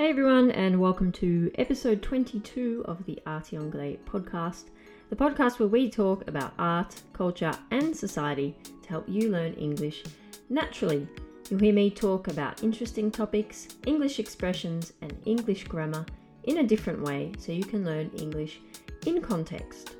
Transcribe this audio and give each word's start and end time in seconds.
Hey 0.00 0.08
everyone, 0.08 0.50
and 0.52 0.80
welcome 0.80 1.12
to 1.12 1.52
episode 1.58 2.00
22 2.00 2.86
of 2.86 3.04
the 3.04 3.20
Arty 3.26 3.58
Anglais 3.58 3.98
podcast, 4.06 4.70
the 5.10 5.14
podcast 5.14 5.58
where 5.58 5.68
we 5.68 5.90
talk 5.90 6.26
about 6.26 6.54
art, 6.58 7.02
culture, 7.12 7.52
and 7.70 7.94
society 7.94 8.56
to 8.82 8.88
help 8.88 9.04
you 9.06 9.28
learn 9.28 9.52
English 9.52 10.02
naturally. 10.48 11.06
You'll 11.50 11.60
hear 11.60 11.74
me 11.74 11.90
talk 11.90 12.28
about 12.28 12.62
interesting 12.62 13.10
topics, 13.10 13.68
English 13.86 14.18
expressions, 14.18 14.94
and 15.02 15.14
English 15.26 15.64
grammar 15.64 16.06
in 16.44 16.56
a 16.56 16.66
different 16.66 17.02
way 17.02 17.32
so 17.38 17.52
you 17.52 17.64
can 17.64 17.84
learn 17.84 18.10
English 18.16 18.58
in 19.04 19.20
context. 19.20 19.96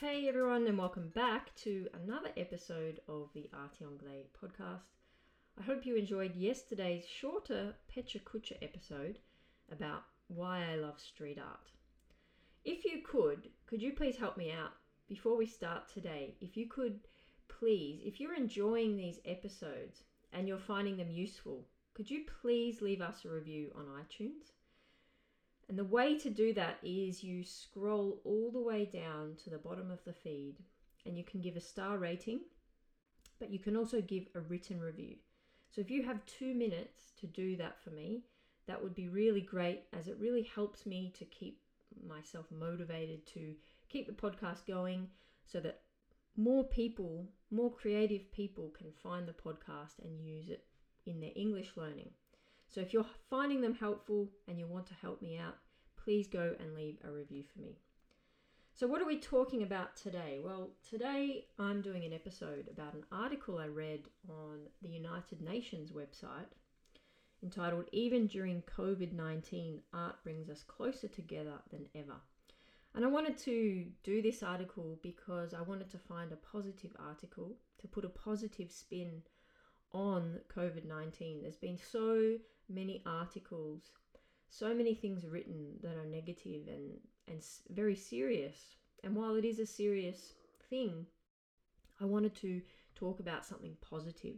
Hey 0.00 0.30
everyone, 0.30 0.66
and 0.66 0.78
welcome 0.78 1.10
back 1.14 1.54
to 1.56 1.88
another 2.02 2.30
episode 2.38 3.00
of 3.06 3.28
the 3.34 3.50
Arty 3.52 3.84
Anglais 3.84 4.28
podcast. 4.42 4.95
I 5.58 5.62
hope 5.62 5.86
you 5.86 5.96
enjoyed 5.96 6.36
yesterday's 6.36 7.06
shorter 7.08 7.74
Pecha 7.90 8.22
Kucha 8.22 8.58
episode 8.60 9.18
about 9.72 10.02
why 10.28 10.62
I 10.70 10.76
love 10.76 11.00
street 11.00 11.38
art. 11.38 11.70
If 12.62 12.84
you 12.84 13.00
could, 13.02 13.48
could 13.66 13.80
you 13.80 13.94
please 13.94 14.16
help 14.16 14.36
me 14.36 14.52
out 14.52 14.72
before 15.08 15.34
we 15.34 15.46
start 15.46 15.88
today? 15.88 16.34
If 16.42 16.58
you 16.58 16.68
could 16.68 17.00
please, 17.48 18.02
if 18.04 18.20
you're 18.20 18.34
enjoying 18.34 18.96
these 18.96 19.18
episodes 19.24 20.02
and 20.30 20.46
you're 20.46 20.58
finding 20.58 20.98
them 20.98 21.10
useful, 21.10 21.66
could 21.94 22.10
you 22.10 22.24
please 22.42 22.82
leave 22.82 23.00
us 23.00 23.24
a 23.24 23.30
review 23.30 23.72
on 23.74 23.86
iTunes? 23.86 24.52
And 25.70 25.78
the 25.78 25.84
way 25.84 26.18
to 26.18 26.28
do 26.28 26.52
that 26.52 26.76
is 26.82 27.24
you 27.24 27.42
scroll 27.42 28.20
all 28.24 28.50
the 28.52 28.60
way 28.60 28.84
down 28.84 29.36
to 29.42 29.50
the 29.50 29.58
bottom 29.58 29.90
of 29.90 30.04
the 30.04 30.12
feed 30.12 30.56
and 31.06 31.16
you 31.16 31.24
can 31.24 31.40
give 31.40 31.56
a 31.56 31.60
star 31.60 31.96
rating, 31.96 32.40
but 33.38 33.50
you 33.50 33.58
can 33.58 33.74
also 33.74 34.02
give 34.02 34.26
a 34.34 34.40
written 34.40 34.80
review. 34.80 35.16
So 35.76 35.82
if 35.82 35.90
you 35.90 36.02
have 36.04 36.24
two 36.24 36.54
minutes 36.54 37.12
to 37.20 37.26
do 37.26 37.54
that 37.58 37.82
for 37.84 37.90
me, 37.90 38.22
that 38.66 38.82
would 38.82 38.94
be 38.94 39.08
really 39.08 39.42
great 39.42 39.82
as 39.92 40.08
it 40.08 40.16
really 40.18 40.44
helps 40.54 40.86
me 40.86 41.12
to 41.18 41.26
keep 41.26 41.60
myself 42.08 42.46
motivated 42.50 43.26
to 43.34 43.52
keep 43.90 44.06
the 44.06 44.14
podcast 44.14 44.66
going 44.66 45.06
so 45.44 45.60
that 45.60 45.82
more 46.34 46.64
people, 46.64 47.28
more 47.50 47.70
creative 47.70 48.32
people 48.32 48.70
can 48.70 48.90
find 49.02 49.28
the 49.28 49.34
podcast 49.34 49.98
and 50.02 50.18
use 50.18 50.48
it 50.48 50.64
in 51.04 51.20
their 51.20 51.32
English 51.36 51.72
learning. 51.76 52.08
So 52.70 52.80
if 52.80 52.94
you're 52.94 53.04
finding 53.28 53.60
them 53.60 53.74
helpful 53.74 54.30
and 54.48 54.58
you 54.58 54.66
want 54.66 54.86
to 54.86 54.94
help 54.94 55.20
me 55.20 55.36
out, 55.36 55.58
please 56.02 56.26
go 56.26 56.54
and 56.58 56.74
leave 56.74 56.96
a 57.04 57.12
review 57.12 57.42
for 57.52 57.60
me. 57.60 57.76
So, 58.78 58.86
what 58.86 59.00
are 59.00 59.06
we 59.06 59.16
talking 59.16 59.62
about 59.62 59.96
today? 59.96 60.38
Well, 60.44 60.68
today 60.86 61.46
I'm 61.58 61.80
doing 61.80 62.04
an 62.04 62.12
episode 62.12 62.68
about 62.70 62.92
an 62.92 63.04
article 63.10 63.56
I 63.56 63.68
read 63.68 64.00
on 64.28 64.66
the 64.82 64.90
United 64.90 65.40
Nations 65.40 65.92
website 65.92 66.52
entitled 67.42 67.86
Even 67.92 68.26
During 68.26 68.60
COVID 68.76 69.14
19, 69.14 69.80
Art 69.94 70.16
Brings 70.22 70.50
Us 70.50 70.62
Closer 70.62 71.08
Together 71.08 71.54
Than 71.70 71.86
Ever. 71.94 72.16
And 72.94 73.02
I 73.02 73.08
wanted 73.08 73.38
to 73.38 73.86
do 74.04 74.20
this 74.20 74.42
article 74.42 74.98
because 75.02 75.54
I 75.54 75.62
wanted 75.62 75.88
to 75.92 75.98
find 75.98 76.30
a 76.30 76.36
positive 76.36 76.92
article 76.98 77.56
to 77.80 77.88
put 77.88 78.04
a 78.04 78.10
positive 78.10 78.70
spin 78.70 79.22
on 79.92 80.40
COVID 80.54 80.84
19. 80.84 81.40
There's 81.40 81.56
been 81.56 81.78
so 81.78 82.36
many 82.68 83.02
articles, 83.06 83.92
so 84.50 84.74
many 84.74 84.94
things 84.94 85.24
written 85.24 85.78
that 85.82 85.96
are 85.96 86.04
negative 86.04 86.68
and 86.68 86.98
and 87.28 87.42
very 87.70 87.96
serious. 87.96 88.76
And 89.04 89.14
while 89.14 89.36
it 89.36 89.44
is 89.44 89.58
a 89.58 89.66
serious 89.66 90.34
thing, 90.68 91.06
I 92.00 92.04
wanted 92.04 92.34
to 92.36 92.62
talk 92.94 93.20
about 93.20 93.46
something 93.46 93.76
positive. 93.80 94.36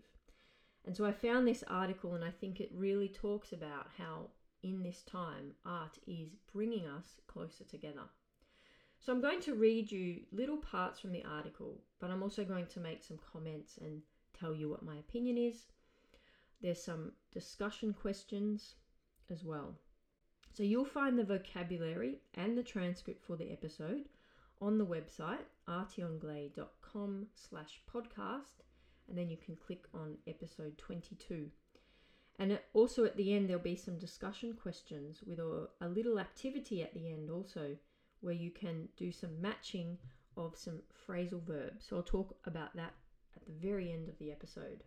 And 0.84 0.96
so 0.96 1.04
I 1.04 1.12
found 1.12 1.46
this 1.46 1.64
article, 1.68 2.14
and 2.14 2.24
I 2.24 2.30
think 2.30 2.60
it 2.60 2.70
really 2.74 3.08
talks 3.08 3.52
about 3.52 3.88
how 3.96 4.30
in 4.62 4.82
this 4.82 5.02
time 5.02 5.52
art 5.64 5.98
is 6.06 6.30
bringing 6.52 6.86
us 6.86 7.20
closer 7.26 7.64
together. 7.64 8.08
So 9.00 9.12
I'm 9.12 9.20
going 9.20 9.40
to 9.42 9.54
read 9.54 9.92
you 9.92 10.22
little 10.32 10.56
parts 10.56 10.98
from 10.98 11.12
the 11.12 11.24
article, 11.24 11.80
but 12.00 12.10
I'm 12.10 12.22
also 12.22 12.44
going 12.44 12.66
to 12.66 12.80
make 12.80 13.04
some 13.04 13.18
comments 13.32 13.78
and 13.80 14.02
tell 14.38 14.54
you 14.54 14.68
what 14.68 14.82
my 14.82 14.96
opinion 14.96 15.38
is. 15.38 15.66
There's 16.60 16.82
some 16.82 17.12
discussion 17.32 17.92
questions 17.92 18.74
as 19.30 19.44
well. 19.44 19.76
So 20.58 20.64
you'll 20.64 20.84
find 20.84 21.16
the 21.16 21.22
vocabulary 21.22 22.18
and 22.34 22.58
the 22.58 22.64
transcript 22.64 23.24
for 23.24 23.36
the 23.36 23.52
episode 23.52 24.08
on 24.60 24.76
the 24.76 24.84
website 24.84 25.44
artyanglais.com 25.68 27.26
slash 27.32 27.80
podcast 27.88 28.64
and 29.08 29.16
then 29.16 29.30
you 29.30 29.36
can 29.36 29.54
click 29.54 29.84
on 29.94 30.16
episode 30.26 30.76
22. 30.76 31.48
And 32.40 32.58
also 32.72 33.04
at 33.04 33.16
the 33.16 33.36
end 33.36 33.48
there'll 33.48 33.62
be 33.62 33.76
some 33.76 34.00
discussion 34.00 34.52
questions 34.52 35.20
with 35.24 35.38
a, 35.38 35.68
a 35.80 35.86
little 35.86 36.18
activity 36.18 36.82
at 36.82 36.92
the 36.92 37.12
end 37.12 37.30
also 37.30 37.76
where 38.20 38.34
you 38.34 38.50
can 38.50 38.88
do 38.96 39.12
some 39.12 39.40
matching 39.40 39.96
of 40.36 40.56
some 40.56 40.80
phrasal 41.08 41.40
verbs. 41.46 41.86
So 41.88 41.98
I'll 41.98 42.02
talk 42.02 42.34
about 42.46 42.74
that 42.74 42.94
at 43.36 43.46
the 43.46 43.52
very 43.52 43.92
end 43.92 44.08
of 44.08 44.18
the 44.18 44.32
episode. 44.32 44.82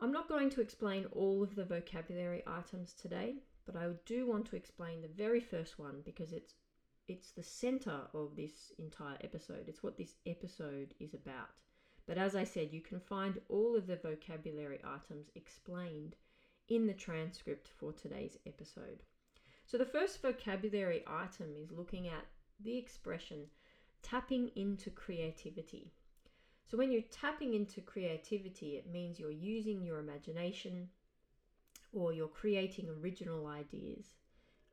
I'm 0.00 0.10
not 0.10 0.28
going 0.28 0.50
to 0.50 0.60
explain 0.60 1.06
all 1.12 1.40
of 1.40 1.54
the 1.54 1.64
vocabulary 1.64 2.42
items 2.48 2.94
today 2.94 3.36
but 3.70 3.76
I 3.76 3.90
do 4.06 4.26
want 4.26 4.46
to 4.46 4.56
explain 4.56 5.02
the 5.02 5.08
very 5.08 5.40
first 5.40 5.78
one 5.78 6.00
because 6.02 6.32
it's 6.32 6.54
it's 7.06 7.32
the 7.32 7.42
center 7.42 8.00
of 8.14 8.34
this 8.34 8.72
entire 8.78 9.18
episode. 9.22 9.64
It's 9.68 9.82
what 9.82 9.98
this 9.98 10.14
episode 10.26 10.94
is 11.00 11.12
about. 11.14 11.60
But 12.06 12.18
as 12.18 12.34
I 12.34 12.44
said, 12.44 12.72
you 12.72 12.80
can 12.80 13.00
find 13.00 13.40
all 13.48 13.76
of 13.76 13.86
the 13.86 13.96
vocabulary 13.96 14.78
items 14.84 15.30
explained 15.34 16.16
in 16.68 16.86
the 16.86 16.94
transcript 16.94 17.68
for 17.78 17.92
today's 17.92 18.38
episode. 18.46 19.02
So 19.66 19.76
the 19.76 19.86
first 19.86 20.20
vocabulary 20.22 21.02
item 21.06 21.48
is 21.62 21.70
looking 21.70 22.08
at 22.08 22.26
the 22.60 22.76
expression 22.76 23.46
tapping 24.02 24.50
into 24.56 24.90
creativity. 24.90 25.92
So 26.70 26.76
when 26.76 26.90
you're 26.90 27.02
tapping 27.10 27.54
into 27.54 27.80
creativity, 27.80 28.76
it 28.76 28.90
means 28.90 29.18
you're 29.18 29.30
using 29.30 29.82
your 29.82 29.98
imagination, 29.98 30.88
or 31.92 32.12
you're 32.12 32.28
creating 32.28 32.88
original 32.88 33.46
ideas, 33.46 34.14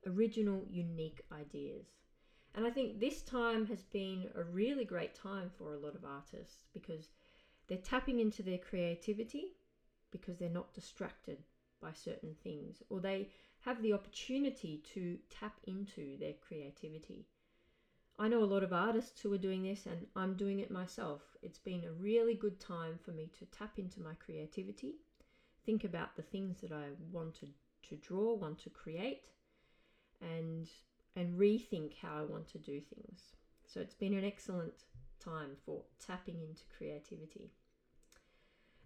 original, 0.05 0.63
unique 0.69 1.21
ideas. 1.31 1.87
And 2.53 2.65
I 2.65 2.69
think 2.69 2.99
this 2.99 3.21
time 3.21 3.65
has 3.67 3.83
been 3.83 4.29
a 4.35 4.43
really 4.43 4.85
great 4.85 5.13
time 5.13 5.51
for 5.57 5.73
a 5.73 5.79
lot 5.79 5.95
of 5.95 6.05
artists 6.05 6.63
because 6.73 7.09
they're 7.67 7.77
tapping 7.77 8.19
into 8.19 8.43
their 8.43 8.57
creativity 8.57 9.55
because 10.11 10.37
they're 10.37 10.49
not 10.49 10.73
distracted 10.73 11.43
by 11.81 11.91
certain 11.91 12.35
things 12.43 12.81
or 12.89 12.99
they 12.99 13.29
have 13.61 13.81
the 13.81 13.93
opportunity 13.93 14.81
to 14.93 15.17
tap 15.29 15.59
into 15.65 16.17
their 16.17 16.33
creativity. 16.47 17.27
I 18.17 18.29
know 18.29 18.43
a 18.43 18.45
lot 18.45 18.63
of 18.63 18.71
artists 18.71 19.19
who 19.19 19.33
are 19.33 19.37
doing 19.37 19.63
this 19.63 19.85
and 19.85 20.07
I'm 20.15 20.35
doing 20.35 20.59
it 20.59 20.71
myself. 20.71 21.21
It's 21.41 21.57
been 21.57 21.83
a 21.83 21.91
really 21.91 22.35
good 22.35 22.59
time 22.59 22.97
for 23.03 23.11
me 23.11 23.29
to 23.39 23.45
tap 23.45 23.77
into 23.77 24.01
my 24.01 24.13
creativity 24.13 24.95
think 25.65 25.83
about 25.83 26.15
the 26.15 26.21
things 26.21 26.61
that 26.61 26.71
I 26.71 26.85
want 27.11 27.39
to, 27.39 27.95
draw, 27.95 28.33
want 28.33 28.59
to 28.59 28.69
create, 28.69 29.29
and 30.21 30.67
and 31.15 31.39
rethink 31.39 31.93
how 32.01 32.17
I 32.17 32.23
want 32.23 32.47
to 32.49 32.57
do 32.57 32.81
things. 32.81 33.35
So 33.65 33.79
it's 33.79 33.93
been 33.93 34.13
an 34.13 34.25
excellent 34.25 34.83
time 35.19 35.51
for 35.65 35.81
tapping 36.05 36.41
into 36.41 36.63
creativity. 36.77 37.51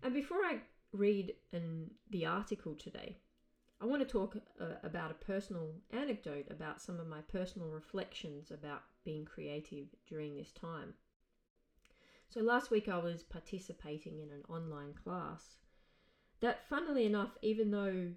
And 0.04 0.14
before 0.14 0.38
I 0.38 0.60
read 0.94 1.34
an, 1.52 1.90
the 2.12 2.26
article 2.26 2.76
today, 2.76 3.18
I 3.82 3.86
want 3.86 4.02
to 4.02 4.08
talk 4.08 4.38
uh, 4.60 4.66
about 4.84 5.12
a 5.12 5.26
personal 5.26 5.72
anecdote 5.92 6.48
about 6.50 6.82
some 6.82 7.00
of 7.00 7.08
my 7.08 7.22
personal 7.22 7.70
reflections 7.70 8.52
about 8.52 8.84
being 9.04 9.26
creative 9.26 9.88
during 10.08 10.36
this 10.36 10.52
time. 10.52 10.94
So 12.30 12.42
last 12.42 12.70
week 12.70 12.88
I 12.88 12.98
was 12.98 13.24
participating 13.24 14.20
in 14.20 14.30
an 14.30 14.44
online 14.50 14.94
class 14.94 15.58
that 16.42 16.68
funnily 16.70 17.06
enough, 17.06 17.38
even 17.42 17.72
though 17.72 18.12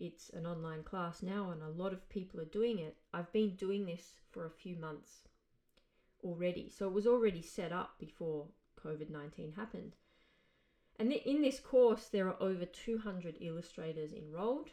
it's 0.00 0.30
an 0.30 0.46
online 0.46 0.82
class 0.82 1.22
now 1.22 1.50
and 1.50 1.62
a 1.62 1.82
lot 1.82 1.92
of 1.92 2.08
people 2.08 2.40
are 2.40 2.46
doing 2.46 2.78
it, 2.78 2.96
I've 3.12 3.32
been 3.32 3.54
doing 3.56 3.86
this 3.86 4.14
for 4.30 4.44
a 4.44 4.50
few 4.50 4.76
months 4.76 5.28
already. 6.22 6.70
So 6.70 6.86
it 6.86 6.92
was 6.92 7.06
already 7.06 7.42
set 7.42 7.72
up 7.72 7.98
before 7.98 8.46
COVID 8.84 9.10
19 9.10 9.52
happened. 9.52 9.96
And 10.98 11.12
in 11.12 11.42
this 11.42 11.58
course, 11.58 12.06
there 12.06 12.28
are 12.28 12.40
over 12.40 12.64
200 12.64 13.36
illustrators 13.40 14.12
enrolled 14.12 14.70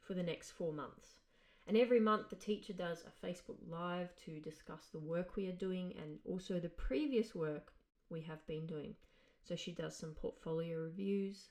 for 0.00 0.14
the 0.14 0.22
next 0.22 0.50
four 0.50 0.72
months. 0.72 1.18
And 1.66 1.76
every 1.76 2.00
month, 2.00 2.30
the 2.30 2.36
teacher 2.36 2.72
does 2.72 3.04
a 3.04 3.26
Facebook 3.26 3.58
Live 3.68 4.08
to 4.24 4.40
discuss 4.40 4.86
the 4.86 4.98
work 4.98 5.36
we 5.36 5.46
are 5.46 5.52
doing 5.52 5.94
and 6.00 6.18
also 6.24 6.58
the 6.58 6.68
previous 6.68 7.34
work 7.34 7.72
we 8.10 8.20
have 8.22 8.44
been 8.48 8.66
doing. 8.66 8.96
So 9.44 9.54
she 9.54 9.70
does 9.70 9.96
some 9.96 10.10
portfolio 10.10 10.78
reviews, 10.78 11.48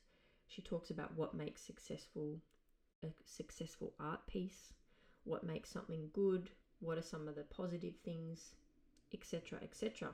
she 0.51 0.61
talks 0.61 0.89
about 0.89 1.15
what 1.15 1.33
makes 1.33 1.61
successful 1.61 2.41
a 3.03 3.07
successful 3.25 3.93
art 3.99 4.27
piece, 4.27 4.73
what 5.23 5.45
makes 5.45 5.71
something 5.71 6.09
good, 6.13 6.49
what 6.81 6.97
are 6.97 7.01
some 7.01 7.27
of 7.27 7.35
the 7.35 7.43
positive 7.43 7.95
things, 8.03 8.53
etc., 9.13 9.59
etc. 9.63 10.13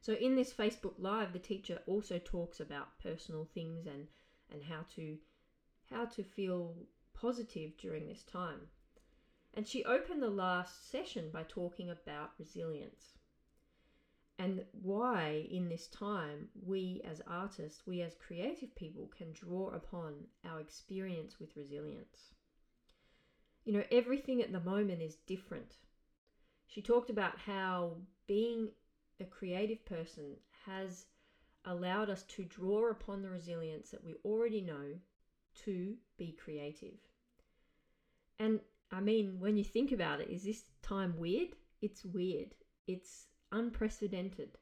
So 0.00 0.12
in 0.12 0.36
this 0.36 0.52
Facebook 0.52 0.94
live 0.98 1.32
the 1.32 1.38
teacher 1.38 1.80
also 1.86 2.20
talks 2.22 2.60
about 2.60 2.98
personal 3.02 3.48
things 3.54 3.86
and 3.86 4.08
and 4.50 4.62
how 4.62 4.84
to 4.94 5.16
how 5.90 6.04
to 6.04 6.22
feel 6.22 6.74
positive 7.14 7.76
during 7.78 8.06
this 8.06 8.24
time. 8.24 8.68
And 9.54 9.66
she 9.66 9.84
opened 9.84 10.22
the 10.22 10.28
last 10.28 10.90
session 10.90 11.30
by 11.32 11.44
talking 11.44 11.88
about 11.88 12.32
resilience 12.38 13.14
and 14.38 14.64
why 14.72 15.46
in 15.50 15.68
this 15.68 15.86
time 15.86 16.48
we 16.60 17.00
as 17.04 17.22
artists, 17.26 17.86
we 17.86 18.02
as 18.02 18.14
creative 18.14 18.74
people 18.74 19.10
can 19.16 19.32
draw 19.32 19.68
upon 19.70 20.14
our 20.44 20.60
experience 20.60 21.38
with 21.38 21.56
resilience. 21.56 22.34
You 23.64 23.74
know, 23.74 23.84
everything 23.90 24.42
at 24.42 24.52
the 24.52 24.60
moment 24.60 25.00
is 25.00 25.16
different. 25.26 25.76
She 26.66 26.82
talked 26.82 27.10
about 27.10 27.38
how 27.38 27.98
being 28.26 28.70
a 29.20 29.24
creative 29.24 29.84
person 29.84 30.36
has 30.66 31.06
allowed 31.64 32.10
us 32.10 32.24
to 32.24 32.44
draw 32.44 32.90
upon 32.90 33.22
the 33.22 33.30
resilience 33.30 33.90
that 33.90 34.04
we 34.04 34.14
already 34.24 34.60
know 34.60 34.98
to 35.64 35.94
be 36.18 36.32
creative. 36.32 36.98
And 38.38 38.60
I 38.90 39.00
mean, 39.00 39.38
when 39.38 39.56
you 39.56 39.64
think 39.64 39.92
about 39.92 40.20
it, 40.20 40.28
is 40.28 40.42
this 40.42 40.64
time 40.82 41.16
weird? 41.16 41.50
It's 41.80 42.04
weird. 42.04 42.54
It's 42.86 43.28
unprecedented. 43.52 44.58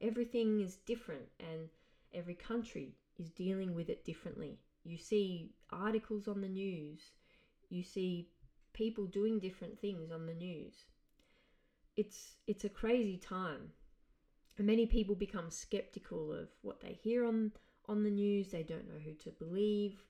Everything 0.00 0.60
is 0.60 0.76
different, 0.76 1.28
and 1.40 1.68
every 2.12 2.34
country 2.34 2.96
is 3.18 3.30
dealing 3.30 3.74
with 3.74 3.88
it 3.88 4.04
differently. 4.04 4.58
You 4.84 4.98
see 4.98 5.52
articles 5.70 6.26
on 6.28 6.40
the 6.40 6.48
news, 6.48 7.12
you 7.68 7.82
see 7.82 8.28
people 8.72 9.06
doing 9.06 9.38
different 9.38 9.78
things 9.80 10.10
on 10.10 10.26
the 10.26 10.34
news. 10.34 10.86
It's 11.96 12.36
it's 12.46 12.64
a 12.64 12.68
crazy 12.68 13.16
time. 13.16 13.72
Many 14.58 14.86
people 14.86 15.14
become 15.14 15.50
skeptical 15.50 16.32
of 16.32 16.48
what 16.62 16.80
they 16.80 16.92
hear 16.92 17.24
on 17.24 17.52
on 17.86 18.02
the 18.02 18.10
news. 18.10 18.50
They 18.50 18.62
don't 18.62 18.88
know 18.88 19.00
who 19.04 19.14
to 19.14 19.30
believe. 19.30 20.04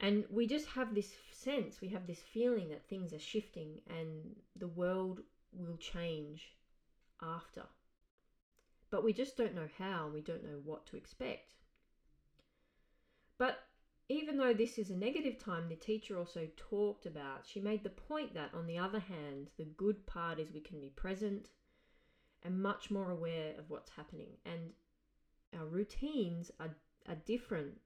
And 0.00 0.24
we 0.30 0.46
just 0.48 0.66
have 0.66 0.94
this 0.94 1.14
sense, 1.30 1.80
we 1.80 1.88
have 1.88 2.06
this 2.06 2.18
feeling 2.20 2.68
that 2.70 2.88
things 2.88 3.12
are 3.12 3.20
shifting 3.20 3.80
and 3.86 4.34
the 4.56 4.66
world 4.66 5.20
will 5.52 5.76
change 5.76 6.56
after. 7.22 7.62
But 8.90 9.04
we 9.04 9.12
just 9.12 9.36
don't 9.36 9.54
know 9.54 9.68
how 9.78 10.04
and 10.04 10.14
we 10.14 10.20
don't 10.20 10.44
know 10.44 10.60
what 10.64 10.86
to 10.86 10.96
expect. 10.96 11.54
But 13.38 13.58
even 14.08 14.36
though 14.36 14.52
this 14.52 14.78
is 14.78 14.90
a 14.90 14.96
negative 14.96 15.38
time, 15.38 15.68
the 15.68 15.76
teacher 15.76 16.18
also 16.18 16.46
talked 16.56 17.06
about, 17.06 17.46
she 17.46 17.60
made 17.60 17.82
the 17.82 17.90
point 17.90 18.34
that, 18.34 18.50
on 18.52 18.66
the 18.66 18.78
other 18.78 18.98
hand, 18.98 19.48
the 19.56 19.64
good 19.64 20.06
part 20.06 20.38
is 20.38 20.52
we 20.52 20.60
can 20.60 20.80
be 20.80 20.90
present 20.90 21.48
and 22.42 22.62
much 22.62 22.90
more 22.90 23.10
aware 23.10 23.54
of 23.58 23.70
what's 23.70 23.90
happening. 23.90 24.32
And 24.44 24.70
our 25.58 25.66
routines 25.66 26.50
are, 26.60 26.74
are 27.08 27.16
different, 27.24 27.80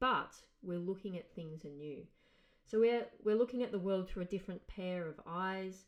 but 0.00 0.34
we're 0.62 0.78
looking 0.78 1.16
at 1.16 1.34
things 1.34 1.64
anew. 1.64 2.02
So 2.66 2.80
we're, 2.80 3.06
we're 3.24 3.36
looking 3.36 3.62
at 3.62 3.72
the 3.72 3.78
world 3.78 4.08
through 4.08 4.22
a 4.22 4.26
different 4.26 4.66
pair 4.66 5.08
of 5.08 5.20
eyes. 5.26 5.86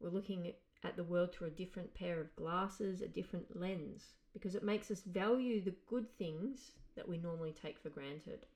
We're 0.00 0.10
looking 0.10 0.52
at 0.84 0.96
the 0.96 1.04
world 1.04 1.32
through 1.32 1.48
a 1.48 1.50
different 1.50 1.92
pair 1.94 2.20
of 2.20 2.34
glasses, 2.36 3.00
a 3.00 3.08
different 3.08 3.58
lens, 3.58 4.14
because 4.32 4.54
it 4.54 4.62
makes 4.62 4.90
us 4.90 5.02
value 5.02 5.60
the 5.60 5.74
good 5.88 6.06
things 6.16 6.72
that 6.94 7.08
we 7.08 7.18
normally 7.18 7.52
take 7.52 7.78
for 7.78 7.88
granted. 7.88 8.46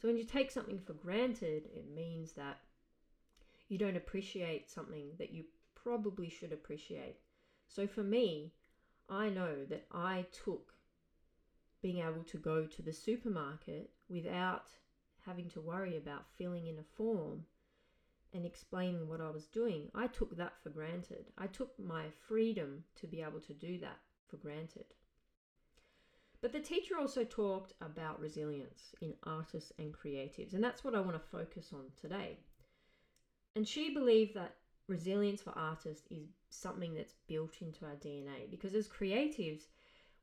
So 0.00 0.08
when 0.08 0.16
you 0.16 0.24
take 0.24 0.50
something 0.50 0.78
for 0.78 0.92
granted, 0.92 1.64
it 1.74 1.94
means 1.94 2.32
that 2.32 2.58
you 3.68 3.78
don't 3.78 3.96
appreciate 3.96 4.70
something 4.70 5.10
that 5.18 5.32
you 5.32 5.44
probably 5.74 6.28
should 6.28 6.52
appreciate. 6.52 7.16
So 7.66 7.86
for 7.86 8.02
me, 8.02 8.52
I 9.08 9.28
know 9.30 9.64
that 9.68 9.86
I 9.90 10.26
took 10.44 10.74
being 11.82 11.98
able 11.98 12.24
to 12.24 12.38
go 12.38 12.66
to 12.66 12.82
the 12.82 12.92
supermarket 12.92 13.90
without 14.08 14.70
having 15.26 15.48
to 15.50 15.60
worry 15.60 15.96
about 15.96 16.24
filling 16.36 16.66
in 16.66 16.78
a 16.78 16.96
form 16.96 17.44
and 18.34 18.44
explaining 18.44 19.08
what 19.08 19.20
I 19.20 19.30
was 19.30 19.46
doing, 19.46 19.88
I 19.94 20.08
took 20.08 20.36
that 20.36 20.54
for 20.62 20.70
granted. 20.70 21.26
I 21.38 21.46
took 21.46 21.78
my 21.78 22.06
freedom 22.28 22.84
to 22.96 23.06
be 23.06 23.22
able 23.22 23.40
to 23.40 23.54
do 23.54 23.78
that 23.78 23.98
for 24.28 24.36
granted. 24.36 24.86
But 26.40 26.52
the 26.52 26.60
teacher 26.60 26.98
also 26.98 27.24
talked 27.24 27.72
about 27.80 28.20
resilience 28.20 28.94
in 29.00 29.14
artists 29.22 29.72
and 29.78 29.94
creatives, 29.94 30.52
and 30.52 30.62
that's 30.62 30.84
what 30.84 30.94
I 30.94 31.00
want 31.00 31.14
to 31.14 31.30
focus 31.30 31.70
on 31.72 31.84
today. 31.98 32.38
And 33.56 33.66
she 33.66 33.94
believed 33.94 34.34
that 34.34 34.56
resilience 34.88 35.40
for 35.40 35.56
artists 35.56 36.06
is 36.10 36.28
something 36.50 36.92
that's 36.94 37.14
built 37.26 37.62
into 37.62 37.86
our 37.86 37.94
DNA 37.94 38.50
because 38.50 38.74
as 38.74 38.88
creatives, 38.88 39.62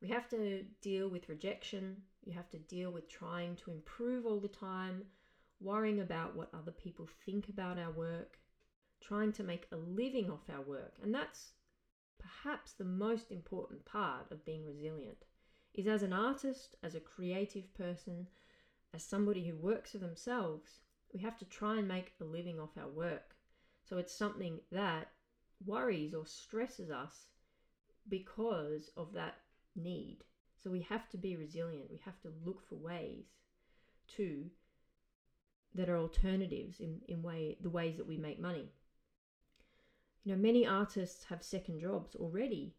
we 0.01 0.09
have 0.09 0.27
to 0.29 0.63
deal 0.81 1.09
with 1.09 1.29
rejection, 1.29 1.97
you 2.23 2.33
have 2.33 2.49
to 2.51 2.59
deal 2.59 2.91
with 2.91 3.09
trying 3.09 3.55
to 3.57 3.71
improve 3.71 4.25
all 4.25 4.39
the 4.39 4.47
time, 4.47 5.03
worrying 5.61 5.99
about 5.99 6.35
what 6.35 6.49
other 6.53 6.71
people 6.71 7.07
think 7.25 7.49
about 7.49 7.77
our 7.77 7.91
work, 7.91 8.39
trying 9.01 9.31
to 9.33 9.43
make 9.43 9.67
a 9.71 9.77
living 9.77 10.29
off 10.29 10.49
our 10.53 10.61
work. 10.61 10.95
And 11.01 11.13
that's 11.13 11.51
perhaps 12.19 12.73
the 12.73 12.83
most 12.83 13.31
important 13.31 13.85
part 13.85 14.31
of 14.31 14.45
being 14.45 14.65
resilient 14.65 15.17
is 15.73 15.87
as 15.87 16.03
an 16.03 16.13
artist, 16.13 16.75
as 16.83 16.95
a 16.95 16.99
creative 16.99 17.73
person, 17.75 18.27
as 18.93 19.03
somebody 19.03 19.47
who 19.47 19.55
works 19.55 19.91
for 19.91 19.99
themselves, 19.99 20.79
we 21.13 21.19
have 21.21 21.37
to 21.37 21.45
try 21.45 21.77
and 21.77 21.87
make 21.87 22.13
a 22.19 22.25
living 22.25 22.59
off 22.59 22.77
our 22.77 22.89
work. 22.89 23.35
So 23.83 23.97
it's 23.97 24.15
something 24.15 24.59
that 24.71 25.11
worries 25.65 26.13
or 26.13 26.25
stresses 26.25 26.89
us 26.89 27.27
because 28.09 28.89
of 28.97 29.13
that 29.13 29.35
need. 29.75 30.19
So 30.61 30.69
we 30.69 30.81
have 30.81 31.09
to 31.09 31.17
be 31.17 31.35
resilient. 31.35 31.89
We 31.89 32.01
have 32.05 32.19
to 32.21 32.33
look 32.45 32.61
for 32.67 32.75
ways 32.75 33.25
to 34.15 34.49
that 35.75 35.89
are 35.89 35.97
alternatives 35.97 36.79
in, 36.79 37.01
in 37.07 37.21
way 37.21 37.57
the 37.61 37.69
ways 37.69 37.97
that 37.97 38.07
we 38.07 38.17
make 38.17 38.39
money. 38.39 38.71
You 40.23 40.35
know, 40.35 40.41
many 40.41 40.67
artists 40.67 41.23
have 41.25 41.43
second 41.43 41.79
jobs 41.79 42.15
already 42.15 42.75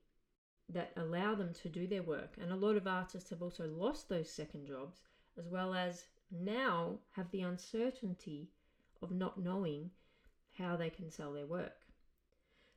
that 0.68 0.92
allow 0.96 1.34
them 1.34 1.52
to 1.62 1.68
do 1.68 1.86
their 1.86 2.02
work, 2.02 2.36
and 2.40 2.52
a 2.52 2.56
lot 2.56 2.76
of 2.76 2.86
artists 2.86 3.30
have 3.30 3.42
also 3.42 3.66
lost 3.66 4.08
those 4.08 4.30
second 4.30 4.66
jobs, 4.66 5.00
as 5.38 5.48
well 5.48 5.74
as 5.74 6.04
now 6.30 6.98
have 7.10 7.30
the 7.30 7.42
uncertainty 7.42 8.48
of 9.02 9.10
not 9.10 9.42
knowing 9.42 9.90
how 10.56 10.76
they 10.76 10.90
can 10.90 11.10
sell 11.10 11.32
their 11.32 11.46
work. 11.46 11.82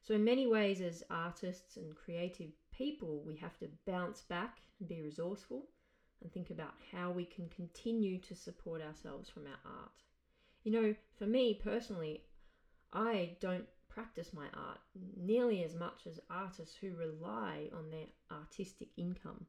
So, 0.01 0.13
in 0.13 0.23
many 0.23 0.47
ways, 0.47 0.81
as 0.81 1.03
artists 1.09 1.77
and 1.77 1.95
creative 1.95 2.51
people, 2.71 3.21
we 3.25 3.35
have 3.37 3.57
to 3.59 3.67
bounce 3.85 4.21
back 4.21 4.61
and 4.79 4.87
be 4.87 5.01
resourceful 5.01 5.67
and 6.25 6.33
think 6.33 6.49
about 6.49 6.73
how 6.91 7.11
we 7.11 7.23
can 7.23 7.47
continue 7.49 8.17
to 8.17 8.35
support 8.35 8.81
ourselves 8.81 9.29
from 9.29 9.43
our 9.43 9.71
art. 9.79 9.91
You 10.63 10.71
know, 10.71 10.95
for 11.19 11.27
me 11.27 11.53
personally, 11.53 12.23
I 12.91 13.37
don't 13.39 13.67
practice 13.89 14.33
my 14.33 14.47
art 14.55 14.79
nearly 15.15 15.63
as 15.63 15.75
much 15.75 16.07
as 16.07 16.19
artists 16.31 16.75
who 16.81 16.95
rely 16.95 17.69
on 17.71 17.91
their 17.91 18.07
artistic 18.31 18.87
income. 18.97 19.45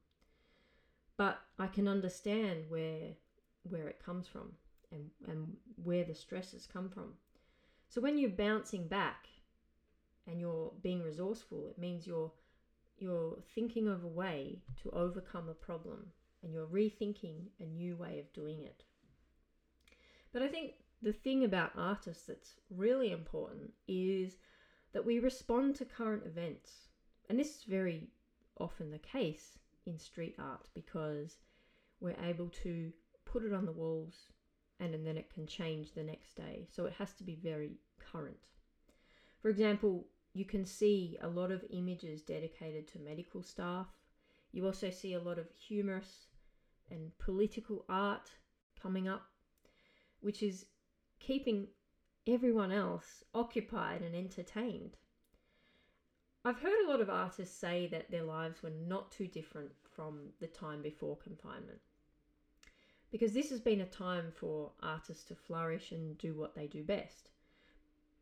But 1.17 1.39
I 1.59 1.67
can 1.67 1.89
understand 1.89 2.67
where 2.69 3.15
where 3.63 3.89
it 3.89 4.05
comes 4.05 4.29
from 4.29 4.53
and, 4.93 5.09
and 5.27 5.57
where 5.83 6.05
the 6.05 6.15
stresses 6.15 6.69
come 6.71 6.91
from. 6.91 7.15
So 7.89 8.03
when 8.03 8.19
you're 8.19 8.29
bouncing 8.29 8.87
back 8.87 9.29
and 10.27 10.39
you're 10.39 10.73
being 10.83 11.03
resourceful, 11.03 11.69
it 11.69 11.79
means 11.79 12.07
you're 12.07 12.33
you're 12.99 13.39
thinking 13.55 13.89
of 13.89 14.05
a 14.05 14.09
way 14.09 14.61
to 14.83 14.91
overcome 14.91 15.49
a 15.49 15.55
problem 15.55 16.13
and 16.47 16.55
you're 16.55 16.67
rethinking 16.67 17.49
a 17.59 17.65
new 17.65 17.97
way 17.97 18.21
of 18.21 18.33
doing 18.33 18.63
it. 18.63 18.85
But 20.33 20.43
I 20.43 20.49
think 20.49 20.75
the 21.03 21.13
thing 21.13 21.45
about 21.45 21.73
artists 21.77 22.25
that's 22.25 22.55
really 22.71 23.11
important 23.11 23.73
is 23.89 24.37
that 24.93 25.05
we 25.05 25.19
respond 25.19 25.75
to 25.75 25.85
current 25.85 26.23
events. 26.25 26.71
And 27.29 27.37
this 27.37 27.57
is 27.57 27.65
very 27.65 28.11
often 28.61 28.93
the 28.93 28.99
case 28.99 29.59
in 29.87 29.99
street 29.99 30.37
art 30.39 30.69
because 30.73 31.39
we're 32.01 32.17
able 32.25 32.49
to 32.63 32.93
put 33.25 33.43
it 33.43 33.53
on 33.53 33.67
the 33.67 33.73
walls 33.73 34.31
and, 34.79 34.95
and 34.95 35.05
then 35.05 35.17
it 35.17 35.35
can 35.35 35.49
change 35.49 35.95
the 35.95 36.05
next 36.05 36.37
day. 36.37 36.69
So 36.71 36.87
it 36.87 36.93
has 36.93 37.13
to 37.15 37.25
be 37.25 37.41
very 37.43 37.73
current. 37.99 38.37
For 39.43 39.49
example, 39.49 40.07
you 40.33 40.45
can 40.45 40.65
see 40.65 41.19
a 41.21 41.29
lot 41.29 41.51
of 41.51 41.65
images 41.71 42.23
dedicated 42.23 42.87
to 42.89 43.01
medical 43.01 43.43
staff. 43.43 43.89
You 44.53 44.65
also 44.65 44.91
see 44.91 45.15
a 45.15 45.21
lot 45.21 45.39
of 45.39 45.49
humorous 45.51 46.27
and 46.91 47.17
political 47.19 47.85
art 47.89 48.31
coming 48.81 49.09
up, 49.09 49.27
which 50.21 50.43
is 50.43 50.67
keeping 51.19 51.69
everyone 52.27 52.73
else 52.73 53.25
occupied 53.35 54.03
and 54.03 54.15
entertained. 54.15 54.97
I've 56.45 56.61
heard 56.61 56.85
a 56.85 56.89
lot 56.89 57.01
of 57.01 57.11
artists 57.11 57.59
say 57.59 57.89
that 57.89 58.11
their 58.11 58.23
lives 58.23 58.63
were 58.63 58.71
not 58.71 59.11
too 59.11 59.27
different 59.27 59.73
from 59.83 60.29
the 60.41 60.47
time 60.47 60.83
before 60.83 61.17
confinement. 61.17 61.81
Because 63.11 63.33
this 63.33 63.51
has 63.51 63.61
been 63.61 63.81
a 63.81 63.87
time 63.87 64.33
for 64.33 64.73
artists 64.81 65.25
to 65.25 65.35
flourish 65.35 65.93
and 65.93 66.17
do 66.19 66.35
what 66.35 66.55
they 66.55 66.67
do 66.67 66.85
best. 66.85 67.31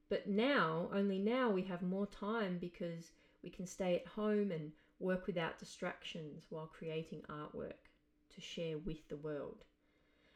But 0.08 0.28
now, 0.28 0.90
only 0.92 1.18
now, 1.18 1.50
we 1.50 1.62
have 1.62 1.82
more 1.82 2.06
time 2.06 2.58
because 2.58 3.12
we 3.42 3.50
can 3.50 3.66
stay 3.66 3.96
at 3.96 4.06
home 4.06 4.50
and 4.50 4.72
work 5.00 5.26
without 5.26 5.58
distractions 5.58 6.46
while 6.50 6.66
creating 6.66 7.22
artwork 7.28 7.90
to 8.34 8.40
share 8.40 8.78
with 8.78 9.08
the 9.08 9.16
world. 9.16 9.64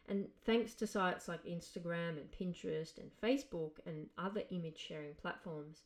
And 0.08 0.28
thanks 0.46 0.74
to 0.74 0.86
sites 0.86 1.28
like 1.28 1.44
Instagram 1.44 2.16
and 2.16 2.30
Pinterest 2.30 2.96
and 2.96 3.10
Facebook 3.22 3.72
and 3.86 4.06
other 4.16 4.42
image 4.50 4.78
sharing 4.78 5.14
platforms, 5.14 5.82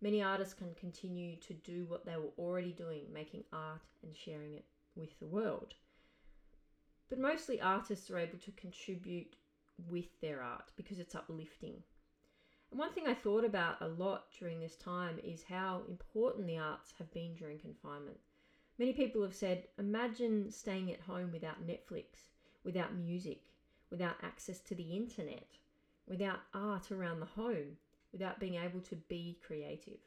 many 0.00 0.22
artists 0.22 0.54
can 0.54 0.74
continue 0.74 1.36
to 1.36 1.54
do 1.54 1.84
what 1.86 2.06
they 2.06 2.16
were 2.16 2.32
already 2.38 2.72
doing, 2.72 3.06
making 3.12 3.44
art 3.52 3.82
and 4.02 4.16
sharing 4.16 4.54
it 4.54 4.64
with 4.94 5.18
the 5.18 5.26
world. 5.26 5.74
But 7.08 7.18
mostly 7.18 7.60
artists 7.60 8.10
are 8.10 8.18
able 8.18 8.38
to 8.38 8.52
contribute 8.52 9.36
with 9.88 10.20
their 10.20 10.40
art 10.40 10.70
because 10.76 11.00
it's 11.00 11.16
uplifting. 11.16 11.82
And 12.70 12.78
one 12.78 12.92
thing 12.92 13.06
I 13.06 13.14
thought 13.14 13.44
about 13.44 13.80
a 13.80 13.88
lot 13.88 14.26
during 14.38 14.60
this 14.60 14.76
time 14.76 15.18
is 15.22 15.44
how 15.48 15.82
important 15.88 16.46
the 16.46 16.58
arts 16.58 16.94
have 16.98 17.12
been 17.12 17.34
during 17.34 17.58
confinement. 17.58 18.18
Many 18.78 18.92
people 18.92 19.22
have 19.22 19.34
said, 19.34 19.68
imagine 19.78 20.50
staying 20.50 20.90
at 20.90 21.02
home 21.02 21.30
without 21.32 21.66
Netflix, 21.66 22.26
without 22.64 22.96
music, 22.96 23.42
without 23.90 24.16
access 24.22 24.58
to 24.60 24.74
the 24.74 24.96
internet, 24.96 25.58
without 26.08 26.40
art 26.52 26.90
around 26.90 27.20
the 27.20 27.26
home, 27.26 27.76
without 28.12 28.40
being 28.40 28.54
able 28.54 28.80
to 28.80 28.96
be 28.96 29.38
creative. 29.46 30.00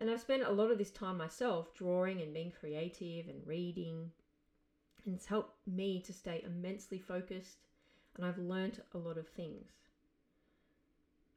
And 0.00 0.10
I've 0.10 0.20
spent 0.20 0.42
a 0.42 0.50
lot 0.50 0.72
of 0.72 0.78
this 0.78 0.90
time 0.90 1.16
myself 1.16 1.72
drawing 1.74 2.20
and 2.20 2.34
being 2.34 2.50
creative 2.50 3.28
and 3.28 3.46
reading, 3.46 4.10
and 5.04 5.14
it's 5.14 5.26
helped 5.26 5.64
me 5.64 6.00
to 6.00 6.12
stay 6.12 6.42
immensely 6.44 6.98
focused, 6.98 7.58
and 8.16 8.26
I've 8.26 8.38
learnt 8.38 8.80
a 8.94 8.98
lot 8.98 9.16
of 9.16 9.28
things. 9.28 9.70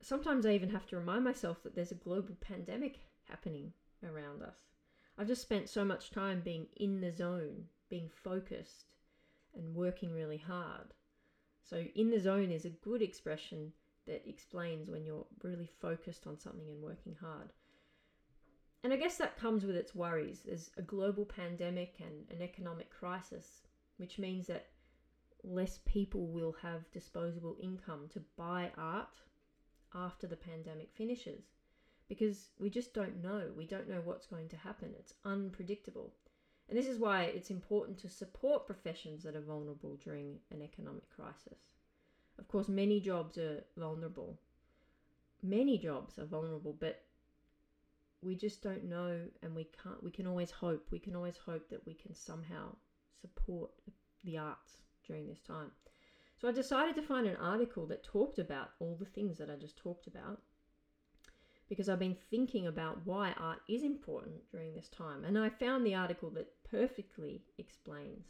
Sometimes 0.02 0.46
I 0.46 0.54
even 0.54 0.70
have 0.70 0.88
to 0.88 0.98
remind 0.98 1.24
myself 1.24 1.62
that 1.64 1.76
there's 1.76 1.92
a 1.92 1.96
global 1.96 2.36
pandemic 2.42 3.00
happening 3.30 3.74
around 4.04 4.42
us. 4.42 4.75
I've 5.18 5.28
just 5.28 5.42
spent 5.42 5.70
so 5.70 5.86
much 5.86 6.12
time 6.12 6.42
being 6.42 6.68
in 6.76 7.00
the 7.00 7.12
zone, 7.12 7.66
being 7.90 8.10
focused, 8.10 8.86
and 9.56 9.74
working 9.74 10.14
really 10.14 10.38
hard. 10.38 10.94
So, 11.64 11.86
in 11.96 12.10
the 12.10 12.20
zone 12.20 12.52
is 12.52 12.66
a 12.66 12.70
good 12.70 13.02
expression 13.02 13.72
that 14.06 14.28
explains 14.28 14.90
when 14.90 15.06
you're 15.06 15.26
really 15.42 15.70
focused 15.82 16.28
on 16.28 16.38
something 16.38 16.68
and 16.68 16.82
working 16.82 17.16
hard. 17.20 17.54
And 18.84 18.94
I 18.94 18.98
guess 18.98 19.18
that 19.18 19.40
comes 19.40 19.66
with 19.66 19.76
its 19.76 19.96
worries. 19.96 20.42
There's 20.46 20.70
a 20.78 20.82
global 20.82 21.26
pandemic 21.26 21.96
and 22.00 22.30
an 22.30 22.44
economic 22.44 22.92
crisis, 22.92 23.62
which 23.98 24.20
means 24.20 24.46
that 24.48 24.68
less 25.44 25.80
people 25.86 26.28
will 26.28 26.56
have 26.62 26.92
disposable 26.92 27.58
income 27.60 28.10
to 28.14 28.22
buy 28.38 28.72
art 28.78 29.22
after 29.96 30.28
the 30.28 30.36
pandemic 30.36 30.90
finishes 30.94 31.55
because 32.08 32.50
we 32.60 32.70
just 32.70 32.94
don't 32.94 33.22
know. 33.22 33.52
We 33.56 33.66
don't 33.66 33.90
know 33.90 34.02
what's 34.04 34.28
going 34.28 34.50
to 34.50 34.58
happen. 34.58 34.94
It's 35.00 35.14
unpredictable. 35.24 36.14
And 36.70 36.78
this 36.78 36.88
is 36.88 37.00
why 37.00 37.24
it's 37.24 37.52
important 37.52 38.00
to 38.00 38.10
support 38.10 38.66
professions 38.66 39.24
that 39.24 39.36
are 39.36 39.42
vulnerable 39.42 39.98
during 40.04 40.38
an 40.52 40.62
economic 40.62 41.10
crisis. 41.16 41.60
Of 42.40 42.48
course, 42.48 42.68
many 42.68 43.00
jobs 43.00 43.38
are 43.38 43.64
vulnerable. 43.78 44.40
Many 45.44 45.78
jobs 45.78 46.18
are 46.18 46.26
vulnerable, 46.26 46.76
but 46.80 47.04
we 48.22 48.36
just 48.36 48.64
don't 48.64 48.86
know 48.86 49.20
and 49.44 49.56
we 49.56 49.68
can't 49.84 50.02
we 50.04 50.10
can 50.10 50.26
always 50.26 50.50
hope. 50.50 50.88
We 50.92 51.00
can 51.00 51.16
always 51.16 51.38
hope 51.38 51.70
that 51.70 51.86
we 51.86 51.94
can 51.94 52.16
somehow 52.16 52.76
support 53.22 53.72
the 54.24 54.38
arts 54.38 54.78
during 55.06 55.28
this 55.28 55.42
time. 55.42 55.72
So 56.42 56.48
I 56.48 56.52
decided 56.52 56.96
to 56.96 57.02
find 57.02 57.28
an 57.28 57.38
article 57.38 57.86
that 57.88 58.04
talked 58.04 58.40
about 58.40 58.72
all 58.80 58.98
the 59.00 59.06
things 59.06 59.38
that 59.38 59.50
I 59.50 59.56
just 59.56 59.78
talked 59.78 60.08
about 60.08 60.42
because 61.70 61.90
I've 61.90 62.00
been 62.00 62.18
thinking 62.30 62.68
about 62.68 63.06
why 63.06 63.34
art 63.38 63.60
is 63.68 63.84
important 63.84 64.50
during 64.52 64.74
this 64.74 64.90
time. 64.90 65.24
And 65.24 65.38
I 65.38 65.50
found 65.50 65.86
the 65.86 65.96
article 65.96 66.30
that 66.32 66.52
perfectly 66.70 67.44
explains. 67.58 68.26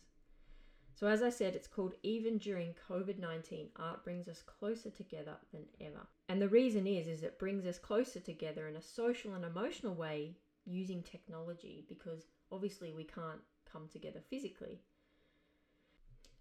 So, 0.96 1.08
as 1.08 1.22
I 1.22 1.30
said, 1.30 1.56
it's 1.56 1.68
called 1.68 1.96
Even 2.04 2.38
During 2.38 2.74
COVID 2.90 3.20
19, 3.20 3.68
Art 3.76 4.04
Brings 4.06 4.30
Us 4.30 4.42
Closer 4.42 4.90
Together 4.90 5.36
Than 5.52 5.66
Ever. 5.82 6.08
And 6.30 6.42
the 6.42 6.48
reason 6.48 6.88
is, 6.88 7.08
is 7.08 7.22
it 7.22 7.38
brings 7.38 7.66
us 7.66 7.78
closer 7.78 8.22
together 8.22 8.70
in 8.70 8.78
a 8.78 8.82
social 8.82 9.34
and 9.34 9.44
emotional 9.44 9.94
way 9.94 10.38
using 10.64 11.04
technology 11.04 11.86
because 11.90 12.28
obviously 12.50 12.94
we 12.94 13.04
can't 13.04 13.42
come 13.70 13.90
together 13.92 14.22
physically. 14.30 14.80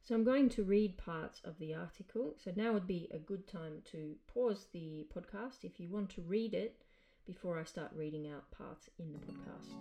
So 0.04 0.14
I'm 0.14 0.22
going 0.22 0.50
to 0.50 0.64
read 0.64 0.98
parts 0.98 1.40
of 1.44 1.58
the 1.58 1.74
article. 1.74 2.34
So 2.36 2.52
now 2.54 2.74
would 2.74 2.86
be 2.86 3.08
a 3.10 3.18
good 3.18 3.48
time 3.48 3.80
to 3.92 4.16
pause 4.26 4.66
the 4.70 5.06
podcast 5.14 5.64
if 5.64 5.80
you 5.80 5.88
want 5.88 6.10
to 6.10 6.20
read 6.20 6.52
it 6.52 6.82
before 7.26 7.58
I 7.58 7.64
start 7.64 7.90
reading 7.96 8.30
out 8.30 8.50
parts 8.50 8.90
in 8.98 9.12
the 9.12 9.18
podcast. 9.18 9.72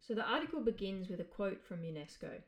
So 0.00 0.14
the 0.16 0.28
article 0.28 0.60
begins 0.60 1.08
with 1.08 1.20
a 1.20 1.24
quote 1.24 1.62
from 1.62 1.82
UNESCO. 1.82 2.42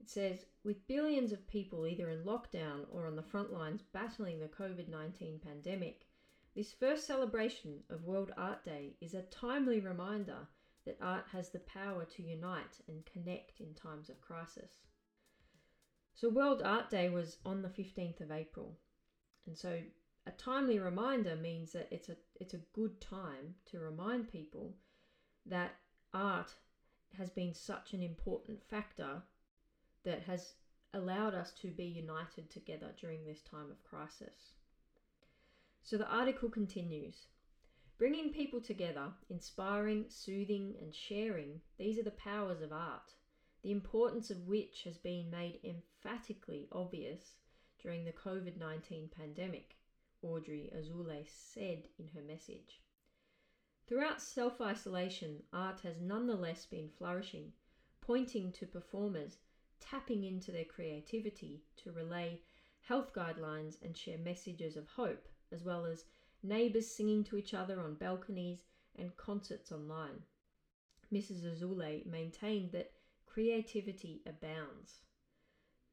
It 0.00 0.08
says, 0.08 0.46
with 0.64 0.88
billions 0.88 1.32
of 1.32 1.46
people 1.46 1.86
either 1.86 2.08
in 2.08 2.24
lockdown 2.24 2.86
or 2.90 3.06
on 3.06 3.14
the 3.14 3.22
front 3.22 3.52
lines 3.52 3.82
battling 3.92 4.40
the 4.40 4.48
COVID 4.48 4.88
19 4.88 5.38
pandemic, 5.44 6.07
this 6.54 6.72
first 6.72 7.06
celebration 7.06 7.80
of 7.90 8.04
World 8.04 8.32
Art 8.36 8.64
Day 8.64 8.96
is 9.00 9.14
a 9.14 9.22
timely 9.22 9.80
reminder 9.80 10.48
that 10.84 10.98
art 11.00 11.26
has 11.32 11.50
the 11.50 11.60
power 11.60 12.04
to 12.04 12.22
unite 12.22 12.80
and 12.88 13.04
connect 13.06 13.60
in 13.60 13.74
times 13.74 14.08
of 14.08 14.20
crisis. 14.20 14.72
So, 16.14 16.28
World 16.28 16.62
Art 16.62 16.90
Day 16.90 17.10
was 17.10 17.36
on 17.44 17.62
the 17.62 17.68
15th 17.68 18.20
of 18.20 18.32
April. 18.32 18.76
And 19.46 19.56
so, 19.56 19.80
a 20.26 20.30
timely 20.32 20.78
reminder 20.78 21.36
means 21.36 21.72
that 21.72 21.88
it's 21.90 22.08
a, 22.08 22.16
it's 22.40 22.54
a 22.54 22.64
good 22.74 23.00
time 23.00 23.54
to 23.66 23.78
remind 23.78 24.32
people 24.32 24.74
that 25.46 25.76
art 26.12 26.54
has 27.16 27.30
been 27.30 27.54
such 27.54 27.92
an 27.92 28.02
important 28.02 28.62
factor 28.68 29.22
that 30.04 30.22
has 30.22 30.54
allowed 30.94 31.34
us 31.34 31.52
to 31.52 31.70
be 31.70 31.84
united 31.84 32.50
together 32.50 32.94
during 33.00 33.24
this 33.24 33.42
time 33.42 33.70
of 33.70 33.82
crisis. 33.84 34.54
So 35.88 35.96
the 35.96 36.14
article 36.14 36.50
continues. 36.50 37.28
Bringing 37.96 38.30
people 38.30 38.60
together, 38.60 39.10
inspiring, 39.30 40.04
soothing, 40.10 40.76
and 40.82 40.94
sharing, 40.94 41.62
these 41.78 41.98
are 41.98 42.02
the 42.02 42.10
powers 42.10 42.60
of 42.60 42.74
art. 42.74 43.14
The 43.62 43.70
importance 43.70 44.30
of 44.30 44.46
which 44.46 44.82
has 44.84 44.98
been 44.98 45.30
made 45.30 45.60
emphatically 45.64 46.68
obvious 46.72 47.36
during 47.82 48.04
the 48.04 48.12
COVID 48.12 48.58
19 48.58 49.08
pandemic, 49.16 49.78
Audrey 50.20 50.70
Azoulay 50.76 51.26
said 51.26 51.88
in 51.98 52.08
her 52.08 52.20
message. 52.20 52.82
Throughout 53.86 54.20
self 54.20 54.60
isolation, 54.60 55.42
art 55.54 55.80
has 55.80 56.02
nonetheless 56.02 56.66
been 56.66 56.90
flourishing, 56.98 57.54
pointing 58.02 58.52
to 58.52 58.66
performers 58.66 59.38
tapping 59.80 60.24
into 60.24 60.52
their 60.52 60.66
creativity 60.66 61.62
to 61.76 61.92
relay 61.92 62.42
health 62.82 63.14
guidelines 63.14 63.80
and 63.82 63.96
share 63.96 64.18
messages 64.18 64.76
of 64.76 64.86
hope, 64.88 65.26
as 65.52 65.64
well 65.64 65.84
as 65.84 66.04
neighbours 66.42 66.86
singing 66.86 67.24
to 67.24 67.36
each 67.36 67.54
other 67.54 67.80
on 67.80 67.94
balconies 67.94 68.64
and 68.96 69.16
concerts 69.16 69.72
online. 69.72 70.22
Mrs. 71.12 71.44
Azoulay 71.44 72.04
maintained 72.06 72.72
that 72.72 72.92
creativity 73.26 74.22
abounds. 74.26 75.00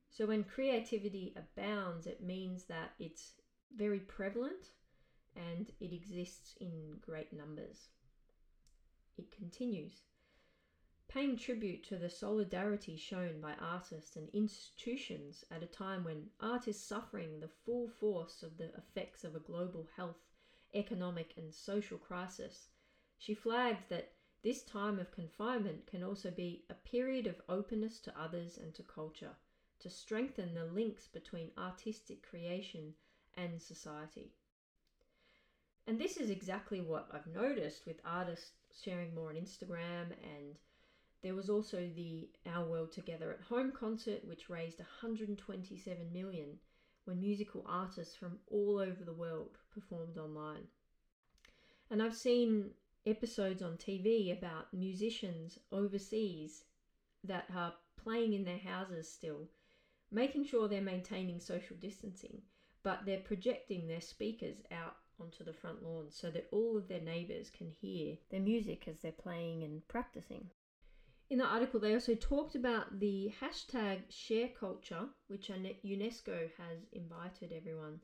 So, 0.10 0.26
when 0.28 0.44
creativity 0.44 1.34
abounds, 1.36 2.08
it 2.08 2.22
means 2.22 2.66
that 2.66 2.94
it's 3.00 3.34
very 3.76 4.00
prevalent 4.00 4.72
and 5.36 5.72
it 5.80 5.92
exists 5.92 6.56
in 6.60 6.98
great 7.02 7.34
numbers. 7.34 7.90
It 9.18 9.32
continues. 9.32 10.04
Paying 11.08 11.38
tribute 11.38 11.84
to 11.86 11.98
the 11.98 12.10
solidarity 12.10 12.98
shown 12.98 13.40
by 13.40 13.54
artists 13.54 14.16
and 14.16 14.30
institutions 14.34 15.46
at 15.50 15.64
a 15.64 15.68
time 15.68 16.04
when 16.04 16.30
art 16.42 16.68
is 16.68 16.78
suffering 16.80 17.40
the 17.40 17.48
full 17.48 17.88
force 17.88 18.44
of 18.44 18.58
the 18.58 18.74
effects 18.76 19.24
of 19.24 19.36
a 19.36 19.40
global 19.40 19.88
health, 19.96 20.20
economic, 20.74 21.34
and 21.38 21.54
social 21.54 21.98
crisis, 21.98 22.68
she 23.18 23.34
flagged 23.34 23.90
that 23.90 24.12
this 24.44 24.62
time 24.62 25.00
of 25.00 25.12
confinement 25.12 25.88
can 25.88 26.04
also 26.04 26.30
be 26.30 26.66
a 26.70 26.74
period 26.74 27.28
of 27.28 27.42
openness 27.48 28.00
to 28.02 28.20
others 28.20 28.58
and 28.58 28.74
to 28.76 28.84
culture, 28.84 29.36
to 29.80 29.90
strengthen 29.90 30.54
the 30.54 30.66
links 30.66 31.08
between 31.08 31.52
artistic 31.58 32.22
creation 32.22 32.94
and 33.36 33.62
society. 33.62 34.34
And 35.88 36.00
this 36.00 36.18
is 36.18 36.30
exactly 36.30 36.82
what 36.82 37.08
I've 37.12 37.28
noticed 37.28 37.86
with 37.86 38.02
artists 38.04 38.52
sharing 38.84 39.16
more 39.16 39.30
on 39.30 39.36
Instagram 39.36 40.12
and 40.24 40.58
there 41.26 41.34
was 41.34 41.50
also 41.50 41.90
the 41.96 42.30
Our 42.46 42.70
World 42.70 42.92
Together 42.92 43.32
at 43.32 43.42
Home 43.48 43.72
concert 43.72 44.20
which 44.28 44.48
raised 44.48 44.78
127 44.78 46.14
million 46.14 46.60
when 47.06 47.20
musical 47.20 47.66
artists 47.68 48.16
from 48.16 48.38
all 48.52 48.78
over 48.78 49.04
the 49.04 49.12
world 49.12 49.58
performed 49.74 50.20
online. 50.20 50.68
And 51.90 52.04
I've 52.04 52.16
seen 52.16 52.76
episodes 53.08 53.64
on 53.64 53.78
TV 53.78 54.38
about 54.38 54.72
musicians 54.72 55.58
overseas 55.72 56.64
that 57.24 57.46
are 57.56 57.74
playing 57.98 58.34
in 58.34 58.44
their 58.44 58.60
houses 58.60 59.12
still, 59.12 59.50
making 60.12 60.46
sure 60.46 60.68
they're 60.68 60.80
maintaining 60.80 61.40
social 61.40 61.76
distancing, 61.76 62.44
but 62.84 63.00
they're 63.04 63.18
projecting 63.18 63.88
their 63.88 64.00
speakers 64.00 64.58
out 64.70 64.98
onto 65.20 65.44
the 65.44 65.54
front 65.54 65.82
lawn 65.82 66.12
so 66.12 66.30
that 66.30 66.50
all 66.52 66.78
of 66.78 66.88
their 66.88 67.00
neighbours 67.00 67.50
can 67.50 67.72
hear 67.72 68.18
their 68.30 68.42
music 68.42 68.88
as 68.88 69.00
they're 69.00 69.12
playing 69.12 69.64
and 69.64 69.88
practicing. 69.88 70.52
In 71.36 71.40
the 71.40 71.48
article, 71.48 71.82
they 71.82 71.94
also 71.94 72.16
talked 72.16 72.56
about 72.56 72.98
the 73.02 73.30
hashtag 73.42 74.04
share 74.10 74.48
culture, 74.58 75.10
which 75.28 75.50
UNESCO 75.50 76.50
has 76.58 76.86
invited 76.94 77.52
everyone 77.52 78.00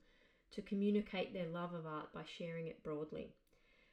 to 0.52 0.62
communicate 0.62 1.34
their 1.34 1.48
love 1.48 1.74
of 1.74 1.86
art 1.86 2.12
by 2.14 2.26
sharing 2.26 2.68
it 2.68 2.84
broadly. 2.84 3.34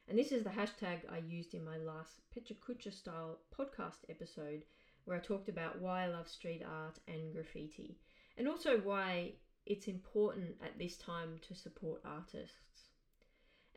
And 0.09 0.19
this 0.19 0.33
is 0.33 0.43
the 0.43 0.49
hashtag 0.49 1.09
I 1.09 1.19
used 1.19 1.53
in 1.53 1.63
my 1.63 1.77
last 1.77 2.19
Pecha 2.35 2.53
Kucha 2.57 2.91
style 2.91 3.39
podcast 3.57 3.99
episode, 4.09 4.65
where 5.05 5.15
I 5.15 5.21
talked 5.21 5.47
about 5.47 5.79
why 5.79 6.03
I 6.03 6.07
love 6.07 6.27
street 6.27 6.61
art 6.61 6.99
and 7.07 7.31
graffiti, 7.31 7.97
and 8.37 8.45
also 8.45 8.77
why 8.79 9.35
it's 9.65 9.87
important 9.87 10.55
at 10.61 10.77
this 10.77 10.97
time 10.97 11.39
to 11.47 11.55
support 11.55 12.01
artists. 12.03 12.89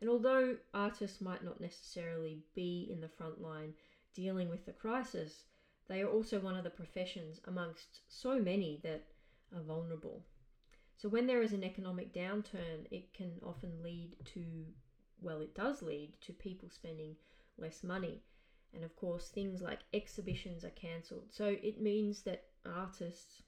And 0.00 0.10
although 0.10 0.56
artists 0.74 1.20
might 1.20 1.44
not 1.44 1.60
necessarily 1.60 2.42
be 2.56 2.88
in 2.90 3.00
the 3.00 3.06
front 3.06 3.40
line 3.40 3.74
dealing 4.12 4.50
with 4.50 4.66
the 4.66 4.72
crisis, 4.72 5.44
they 5.92 6.00
are 6.00 6.08
also 6.08 6.40
one 6.40 6.56
of 6.56 6.64
the 6.64 6.70
professions 6.70 7.40
amongst 7.46 8.00
so 8.08 8.38
many 8.40 8.80
that 8.82 9.04
are 9.54 9.62
vulnerable. 9.62 10.24
So, 10.96 11.08
when 11.08 11.26
there 11.26 11.42
is 11.42 11.52
an 11.52 11.64
economic 11.64 12.14
downturn, 12.14 12.86
it 12.90 13.12
can 13.12 13.32
often 13.44 13.82
lead 13.82 14.16
to, 14.34 14.44
well, 15.20 15.40
it 15.42 15.54
does 15.54 15.82
lead 15.82 16.14
to 16.22 16.32
people 16.32 16.70
spending 16.70 17.16
less 17.58 17.82
money. 17.82 18.22
And 18.72 18.84
of 18.84 18.96
course, 18.96 19.28
things 19.28 19.60
like 19.60 19.80
exhibitions 19.92 20.64
are 20.64 20.70
cancelled. 20.70 21.26
So, 21.30 21.56
it 21.62 21.80
means 21.80 22.22
that 22.22 22.44
artists 22.64 23.42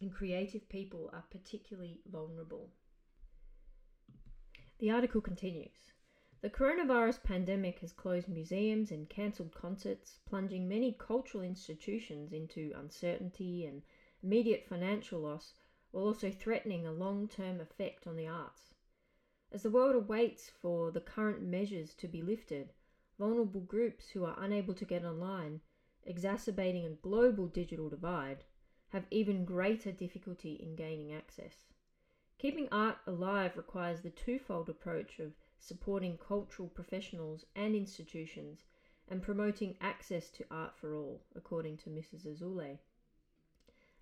and 0.00 0.12
creative 0.12 0.68
people 0.68 1.10
are 1.12 1.24
particularly 1.30 2.00
vulnerable. 2.10 2.70
The 4.78 4.90
article 4.90 5.20
continues. 5.20 5.92
The 6.46 6.52
coronavirus 6.52 7.24
pandemic 7.24 7.80
has 7.80 7.90
closed 7.90 8.28
museums 8.28 8.92
and 8.92 9.08
cancelled 9.08 9.52
concerts, 9.52 10.20
plunging 10.26 10.68
many 10.68 10.92
cultural 10.92 11.42
institutions 11.42 12.32
into 12.32 12.70
uncertainty 12.76 13.64
and 13.66 13.82
immediate 14.22 14.64
financial 14.64 15.18
loss, 15.18 15.54
while 15.90 16.04
also 16.04 16.30
threatening 16.30 16.86
a 16.86 16.92
long 16.92 17.26
term 17.26 17.60
effect 17.60 18.06
on 18.06 18.14
the 18.14 18.28
arts. 18.28 18.74
As 19.50 19.64
the 19.64 19.72
world 19.72 19.96
awaits 19.96 20.48
for 20.48 20.92
the 20.92 21.00
current 21.00 21.42
measures 21.42 21.94
to 21.94 22.06
be 22.06 22.22
lifted, 22.22 22.72
vulnerable 23.18 23.62
groups 23.62 24.10
who 24.10 24.24
are 24.24 24.38
unable 24.38 24.74
to 24.74 24.84
get 24.84 25.04
online, 25.04 25.62
exacerbating 26.04 26.86
a 26.86 26.90
global 26.90 27.48
digital 27.48 27.88
divide, 27.88 28.44
have 28.90 29.08
even 29.10 29.44
greater 29.44 29.90
difficulty 29.90 30.52
in 30.52 30.76
gaining 30.76 31.12
access. 31.12 31.72
Keeping 32.38 32.68
art 32.70 32.98
alive 33.04 33.56
requires 33.56 34.02
the 34.02 34.10
twofold 34.10 34.68
approach 34.68 35.18
of 35.18 35.32
supporting 35.58 36.18
cultural 36.18 36.68
professionals 36.68 37.44
and 37.54 37.74
institutions 37.74 38.64
and 39.08 39.22
promoting 39.22 39.76
access 39.80 40.30
to 40.30 40.44
art 40.50 40.76
for 40.76 40.94
all, 40.94 41.22
according 41.34 41.76
to 41.76 41.90
Mrs. 41.90 42.26
Azoulay. 42.26 42.78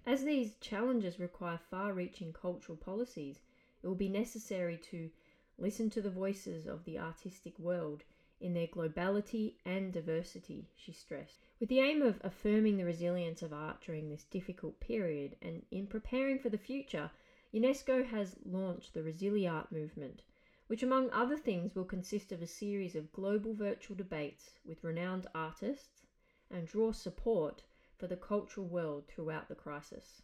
As 0.06 0.24
these 0.24 0.56
challenges 0.56 1.18
require 1.18 1.58
far 1.70 1.92
reaching 1.92 2.32
cultural 2.32 2.76
policies, 2.76 3.40
it 3.82 3.86
will 3.86 3.94
be 3.94 4.08
necessary 4.08 4.76
to 4.90 5.10
listen 5.58 5.88
to 5.90 6.02
the 6.02 6.10
voices 6.10 6.66
of 6.66 6.84
the 6.84 6.98
artistic 6.98 7.58
world 7.58 8.04
in 8.40 8.52
their 8.52 8.66
globality 8.66 9.54
and 9.64 9.92
diversity, 9.92 10.68
she 10.76 10.92
stressed, 10.92 11.38
with 11.60 11.68
the 11.68 11.80
aim 11.80 12.02
of 12.02 12.20
affirming 12.22 12.76
the 12.76 12.84
resilience 12.84 13.40
of 13.40 13.52
art 13.52 13.80
during 13.80 14.10
this 14.10 14.24
difficult 14.24 14.78
period 14.80 15.36
and 15.40 15.62
in 15.70 15.86
preparing 15.86 16.38
for 16.38 16.50
the 16.50 16.58
future. 16.58 17.10
UNESCO 17.54 18.04
has 18.04 18.36
launched 18.44 18.92
the 18.92 19.02
Resiliart 19.02 19.70
movement, 19.70 20.22
which, 20.66 20.82
among 20.82 21.10
other 21.10 21.36
things, 21.36 21.74
will 21.74 21.84
consist 21.84 22.32
of 22.32 22.40
a 22.40 22.46
series 22.46 22.94
of 22.94 23.12
global 23.12 23.54
virtual 23.54 23.96
debates 23.96 24.58
with 24.64 24.82
renowned 24.82 25.26
artists 25.34 26.06
and 26.50 26.66
draw 26.66 26.90
support 26.90 27.62
for 27.96 28.06
the 28.06 28.16
cultural 28.16 28.66
world 28.66 29.06
throughout 29.06 29.48
the 29.48 29.54
crisis. 29.54 30.22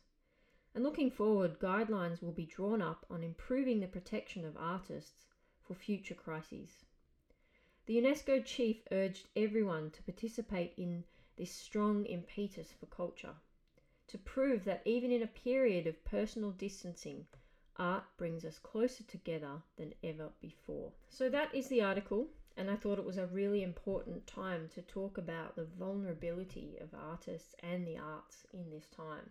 And 0.74 0.84
looking 0.84 1.10
forward, 1.10 1.58
guidelines 1.58 2.22
will 2.22 2.32
be 2.32 2.46
drawn 2.46 2.80
up 2.80 3.04
on 3.10 3.22
improving 3.22 3.80
the 3.80 3.88
protection 3.88 4.44
of 4.44 4.56
artists 4.56 5.26
for 5.60 5.74
future 5.74 6.14
crises. 6.14 6.84
The 7.86 8.00
UNESCO 8.00 8.44
chief 8.44 8.82
urged 8.92 9.28
everyone 9.34 9.90
to 9.90 10.02
participate 10.02 10.72
in 10.76 11.04
this 11.36 11.50
strong 11.50 12.04
impetus 12.06 12.72
for 12.78 12.86
culture, 12.86 13.34
to 14.06 14.18
prove 14.18 14.64
that 14.64 14.82
even 14.84 15.10
in 15.10 15.22
a 15.22 15.26
period 15.26 15.86
of 15.86 16.04
personal 16.04 16.52
distancing, 16.52 17.26
art 17.80 18.04
brings 18.18 18.44
us 18.44 18.58
closer 18.58 19.02
together 19.04 19.62
than 19.76 19.94
ever 20.04 20.28
before. 20.40 20.92
So, 21.08 21.30
that 21.30 21.54
is 21.54 21.68
the 21.68 21.80
article, 21.80 22.28
and 22.56 22.70
I 22.70 22.76
thought 22.76 22.98
it 22.98 23.04
was 23.06 23.16
a 23.16 23.26
really 23.26 23.62
important 23.62 24.26
time 24.26 24.68
to 24.74 24.82
talk 24.82 25.16
about 25.16 25.56
the 25.56 25.64
vulnerability 25.64 26.76
of 26.80 26.94
artists 26.94 27.54
and 27.60 27.86
the 27.86 27.96
arts 27.96 28.44
in 28.52 28.70
this 28.70 28.86
time. 28.86 29.30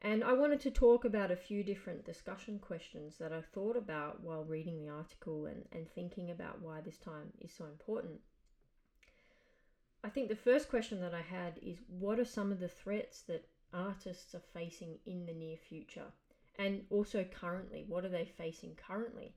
And 0.00 0.24
I 0.24 0.32
wanted 0.32 0.60
to 0.60 0.70
talk 0.70 1.04
about 1.04 1.30
a 1.30 1.36
few 1.36 1.62
different 1.62 2.04
discussion 2.04 2.58
questions 2.58 3.18
that 3.18 3.32
I 3.32 3.40
thought 3.40 3.76
about 3.76 4.20
while 4.20 4.44
reading 4.44 4.80
the 4.80 4.90
article 4.90 5.46
and, 5.46 5.64
and 5.70 5.88
thinking 5.88 6.30
about 6.30 6.60
why 6.60 6.80
this 6.80 6.98
time 6.98 7.32
is 7.38 7.52
so 7.52 7.66
important. 7.66 8.20
I 10.02 10.08
think 10.08 10.28
the 10.28 10.34
first 10.34 10.68
question 10.68 11.00
that 11.02 11.14
I 11.14 11.20
had 11.20 11.58
is 11.62 11.78
what 11.86 12.18
are 12.18 12.24
some 12.24 12.50
of 12.50 12.58
the 12.58 12.68
threats 12.68 13.22
that 13.28 13.46
artists 13.72 14.34
are 14.34 14.42
facing 14.52 14.98
in 15.06 15.26
the 15.26 15.34
near 15.34 15.56
future? 15.56 16.12
And 16.58 16.82
also 16.90 17.24
currently, 17.24 17.84
what 17.88 18.04
are 18.04 18.10
they 18.10 18.26
facing 18.26 18.76
currently? 18.76 19.34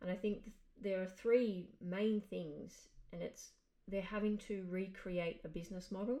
And 0.00 0.10
I 0.10 0.16
think 0.16 0.50
there 0.80 1.00
are 1.00 1.06
three 1.06 1.68
main 1.80 2.20
things, 2.20 2.88
and 3.12 3.22
it's 3.22 3.50
they're 3.88 4.02
having 4.02 4.38
to 4.38 4.64
recreate 4.68 5.40
a 5.44 5.48
business 5.48 5.90
model, 5.90 6.20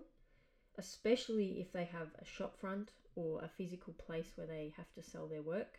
especially 0.78 1.60
if 1.60 1.72
they 1.72 1.84
have 1.84 2.08
a 2.20 2.24
shop 2.24 2.56
front 2.58 2.92
or 3.14 3.42
a 3.42 3.48
physical 3.48 3.92
place 3.94 4.32
where 4.36 4.46
they 4.46 4.72
have 4.76 4.92
to 4.94 5.02
sell 5.02 5.26
their 5.26 5.42
work, 5.42 5.78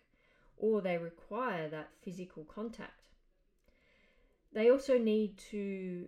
or 0.58 0.82
they 0.82 0.98
require 0.98 1.70
that 1.70 1.90
physical 2.04 2.44
contact. 2.44 3.04
They 4.54 4.70
also 4.70 4.98
need 4.98 5.38
to 5.52 6.08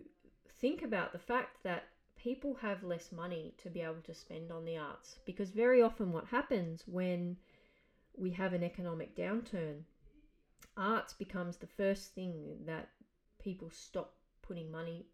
think 0.60 0.82
about 0.82 1.12
the 1.12 1.18
fact 1.18 1.62
that 1.64 1.84
people 2.16 2.54
have 2.62 2.82
less 2.82 3.12
money 3.12 3.54
to 3.58 3.70
be 3.70 3.80
able 3.80 4.02
to 4.04 4.14
spend 4.14 4.50
on 4.50 4.64
the 4.64 4.76
arts 4.76 5.18
because 5.24 5.50
very 5.50 5.82
often 5.82 6.12
what 6.12 6.26
happens 6.26 6.82
when 6.86 7.36
we 8.16 8.30
have 8.30 8.52
an 8.52 8.64
economic 8.64 9.14
downturn 9.16 9.82
arts 10.76 11.12
becomes 11.12 11.56
the 11.56 11.66
first 11.66 12.14
thing 12.14 12.58
that 12.66 12.88
people 13.38 13.70
stop 13.70 14.14
putting 14.42 14.70
money 14.70 15.06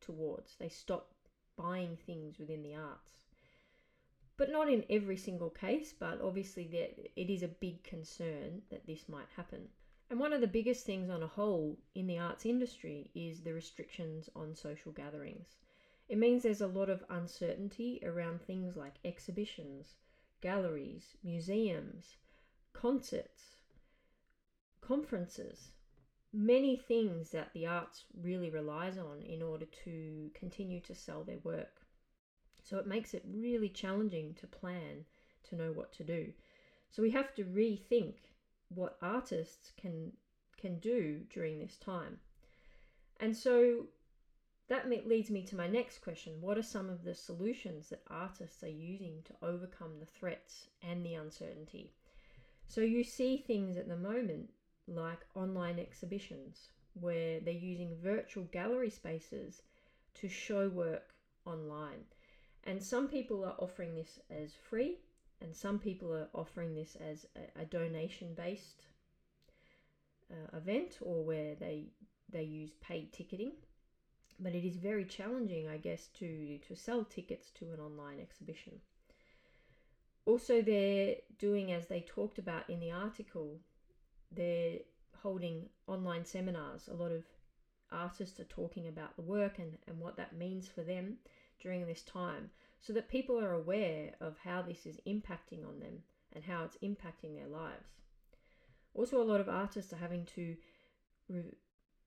towards 0.00 0.56
they 0.56 0.68
stop 0.68 1.12
buying 1.56 1.96
things 2.06 2.38
within 2.38 2.62
the 2.62 2.74
arts 2.74 3.12
but 4.36 4.50
not 4.50 4.68
in 4.68 4.84
every 4.90 5.16
single 5.16 5.48
case, 5.48 5.94
but 5.98 6.20
obviously 6.20 6.66
there, 6.66 6.88
it 7.16 7.30
is 7.30 7.42
a 7.42 7.48
big 7.48 7.82
concern 7.82 8.60
that 8.70 8.86
this 8.86 9.08
might 9.08 9.28
happen. 9.34 9.68
And 10.10 10.20
one 10.20 10.32
of 10.32 10.42
the 10.42 10.46
biggest 10.46 10.84
things 10.84 11.08
on 11.08 11.22
a 11.22 11.26
whole 11.26 11.78
in 11.94 12.06
the 12.06 12.18
arts 12.18 12.44
industry 12.44 13.10
is 13.14 13.40
the 13.40 13.54
restrictions 13.54 14.28
on 14.36 14.54
social 14.54 14.92
gatherings. 14.92 15.56
It 16.08 16.18
means 16.18 16.42
there's 16.42 16.60
a 16.60 16.66
lot 16.66 16.90
of 16.90 17.02
uncertainty 17.08 18.00
around 18.04 18.42
things 18.42 18.76
like 18.76 18.94
exhibitions, 19.04 19.94
galleries, 20.42 21.16
museums, 21.24 22.16
concerts, 22.80 23.56
conferences, 24.80 25.70
many 26.32 26.76
things 26.76 27.30
that 27.30 27.50
the 27.54 27.66
arts 27.66 28.04
really 28.20 28.50
relies 28.50 28.98
on 28.98 29.22
in 29.22 29.42
order 29.42 29.64
to 29.84 30.30
continue 30.34 30.80
to 30.80 30.94
sell 30.94 31.24
their 31.24 31.38
work. 31.42 31.80
So 32.62 32.78
it 32.78 32.86
makes 32.86 33.14
it 33.14 33.24
really 33.32 33.70
challenging 33.70 34.34
to 34.34 34.46
plan 34.46 35.04
to 35.48 35.56
know 35.56 35.72
what 35.72 35.92
to 35.94 36.04
do. 36.04 36.32
So 36.90 37.02
we 37.02 37.10
have 37.12 37.34
to 37.36 37.44
rethink 37.44 38.14
what 38.68 38.98
artists 39.00 39.72
can 39.80 40.12
can 40.56 40.78
do 40.78 41.20
during 41.30 41.58
this 41.58 41.76
time. 41.76 42.18
And 43.20 43.36
so 43.36 43.86
that 44.68 44.88
leads 44.88 45.30
me 45.30 45.42
to 45.44 45.56
my 45.56 45.68
next 45.68 45.98
question. 46.00 46.40
What 46.40 46.58
are 46.58 46.62
some 46.62 46.88
of 46.88 47.04
the 47.04 47.14
solutions 47.14 47.90
that 47.90 48.02
artists 48.08 48.62
are 48.64 48.68
using 48.68 49.22
to 49.26 49.46
overcome 49.46 49.98
the 50.00 50.06
threats 50.06 50.66
and 50.82 51.04
the 51.04 51.14
uncertainty? 51.14 51.92
So 52.66 52.80
you 52.80 53.04
see 53.04 53.38
things 53.38 53.76
at 53.76 53.88
the 53.88 53.96
moment 53.96 54.50
like 54.88 55.20
online 55.34 55.78
exhibitions 55.78 56.68
where 56.94 57.40
they're 57.40 57.52
using 57.52 57.96
virtual 58.02 58.44
gallery 58.44 58.90
spaces 58.90 59.62
to 60.14 60.28
show 60.28 60.68
work 60.68 61.14
online. 61.44 62.04
And 62.64 62.82
some 62.82 63.08
people 63.08 63.44
are 63.44 63.54
offering 63.58 63.94
this 63.94 64.18
as 64.30 64.52
free, 64.54 64.98
and 65.40 65.54
some 65.54 65.78
people 65.78 66.12
are 66.12 66.28
offering 66.34 66.74
this 66.74 66.96
as 66.96 67.26
a, 67.36 67.62
a 67.62 67.64
donation 67.64 68.34
based 68.34 68.86
uh, 70.30 70.56
event 70.56 70.98
or 71.00 71.24
where 71.24 71.54
they 71.54 71.84
they 72.28 72.42
use 72.42 72.72
paid 72.80 73.12
ticketing. 73.12 73.52
But 74.40 74.54
it 74.54 74.66
is 74.66 74.76
very 74.76 75.04
challenging, 75.04 75.68
I 75.68 75.78
guess, 75.78 76.08
to, 76.18 76.58
to 76.58 76.74
sell 76.74 77.04
tickets 77.04 77.50
to 77.52 77.72
an 77.72 77.80
online 77.80 78.20
exhibition. 78.20 78.80
Also, 80.26 80.60
they're 80.60 81.16
doing, 81.38 81.72
as 81.72 81.86
they 81.86 82.00
talked 82.00 82.38
about 82.38 82.68
in 82.68 82.80
the 82.80 82.90
article, 82.90 83.60
they're 84.30 84.80
holding 85.22 85.68
online 85.86 86.24
seminars. 86.24 86.88
A 86.88 86.94
lot 86.94 87.12
of 87.12 87.24
artists 87.92 88.40
are 88.40 88.44
talking 88.44 88.88
about 88.88 89.16
the 89.16 89.22
work 89.22 89.58
and, 89.58 89.78
and 89.86 90.00
what 90.00 90.16
that 90.16 90.36
means 90.36 90.66
for 90.66 90.82
them 90.82 91.16
during 91.60 91.86
this 91.86 92.02
time 92.02 92.50
so 92.80 92.92
that 92.92 93.08
people 93.08 93.38
are 93.38 93.52
aware 93.52 94.10
of 94.20 94.36
how 94.38 94.62
this 94.62 94.84
is 94.84 95.00
impacting 95.06 95.66
on 95.66 95.78
them 95.80 96.02
and 96.32 96.44
how 96.44 96.64
it's 96.64 96.76
impacting 96.82 97.34
their 97.34 97.46
lives. 97.46 97.88
Also, 98.94 99.20
a 99.20 99.24
lot 99.24 99.40
of 99.40 99.48
artists 99.48 99.92
are 99.92 99.96
having 99.96 100.24
to 100.24 100.56
re- 101.28 101.52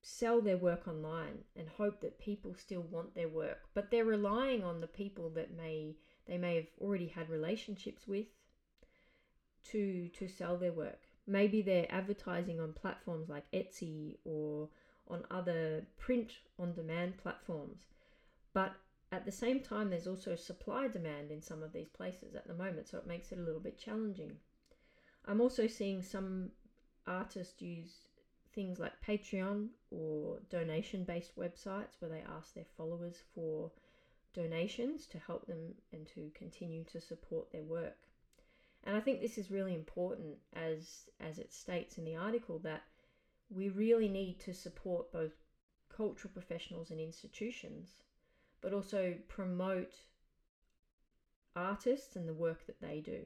sell 0.02 0.42
their 0.42 0.58
work 0.58 0.88
online 0.88 1.44
and 1.56 1.70
hope 1.70 2.02
that 2.02 2.20
people 2.20 2.54
still 2.54 2.82
want 2.82 3.16
their 3.16 3.28
work, 3.28 3.70
but 3.74 3.92
they're 3.92 4.06
relying 4.06 4.64
on 4.64 4.82
the 4.82 4.88
people 4.88 5.30
that 5.30 5.56
may 5.56 5.96
they 6.30 6.38
may 6.38 6.56
have 6.56 6.68
already 6.80 7.08
had 7.08 7.30
relationships 7.30 8.08
with 8.08 8.28
to 9.72 10.08
to 10.10 10.28
sell 10.28 10.58
their 10.58 10.72
work. 10.72 11.02
Maybe 11.28 11.62
they're 11.62 11.92
advertising 11.92 12.60
on 12.60 12.74
platforms 12.74 13.30
like 13.30 13.52
Etsy 13.52 14.18
or 14.24 14.70
on 15.08 15.26
other 15.32 15.86
print 15.98 16.32
on 16.58 16.74
demand 16.74 17.18
platforms. 17.18 17.88
But 18.54 18.74
at 19.12 19.26
the 19.26 19.32
same 19.32 19.60
time, 19.60 19.90
there's 19.90 20.08
also 20.08 20.36
supply 20.36 20.88
demand 20.88 21.32
in 21.32 21.42
some 21.42 21.64
of 21.64 21.74
these 21.74 21.90
places 21.90 22.36
at 22.36 22.48
the 22.48 22.54
moment, 22.54 22.88
so 22.88 22.98
it 23.00 23.08
makes 23.08 23.32
it 23.32 23.40
a 23.40 23.42
little 23.42 23.60
bit 23.60 23.80
challenging. 23.80 24.38
I'm 25.26 25.42
also 25.42 25.68
seeing 25.68 26.02
some 26.02 26.52
artists 27.08 27.62
use 27.62 28.08
things 28.54 28.80
like 28.80 28.94
Patreon 29.06 29.70
or 29.92 30.40
donation 30.50 31.04
based 31.04 31.36
websites 31.38 32.00
where 32.00 32.10
they 32.10 32.24
ask 32.38 32.54
their 32.54 32.66
followers 32.78 33.18
for 33.34 33.72
donations 34.34 35.06
to 35.08 35.20
help 35.20 35.48
them 35.48 35.76
and 35.92 36.08
to 36.08 36.32
continue 36.34 36.84
to 36.86 37.02
support 37.02 37.52
their 37.52 37.64
work. 37.64 37.98
And 38.84 38.96
I 38.96 39.00
think 39.00 39.20
this 39.20 39.38
is 39.38 39.52
really 39.52 39.74
important 39.74 40.38
as 40.54 41.10
as 41.20 41.38
it 41.38 41.54
states 41.54 41.98
in 41.98 42.06
the 42.06 42.16
article 42.16 42.60
that 42.60 42.84
we 43.50 43.70
really 43.70 44.08
need 44.08 44.40
to 44.42 44.54
support 44.54 45.12
both 45.12 45.34
cultural 45.90 46.32
professionals 46.34 46.92
and 46.92 47.00
institutions, 47.00 47.96
but 48.62 48.74
also 48.74 49.16
promote 49.28 49.94
artists 51.56 52.16
and 52.16 52.28
the 52.28 52.34
work 52.34 52.66
that 52.68 52.80
they 52.80 53.02
do. 53.02 53.26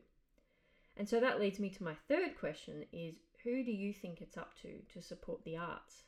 And 0.96 1.08
so 1.08 1.20
that 1.20 1.40
leads 1.40 1.60
me 1.60 1.70
to 1.72 1.84
my 1.84 1.96
third 2.08 2.38
question 2.40 2.86
is 2.92 3.16
who 3.44 3.64
do 3.64 3.72
you 3.72 3.94
think 3.94 4.22
it's 4.22 4.38
up 4.38 4.54
to 4.62 4.80
to 4.94 5.02
support 5.02 5.44
the 5.44 5.58
arts? 5.58 6.04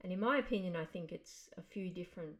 And 0.00 0.12
in 0.12 0.20
my 0.20 0.38
opinion, 0.38 0.76
I 0.76 0.84
think 0.84 1.12
it's 1.12 1.48
a 1.56 1.62
few 1.62 1.88
different 1.88 2.36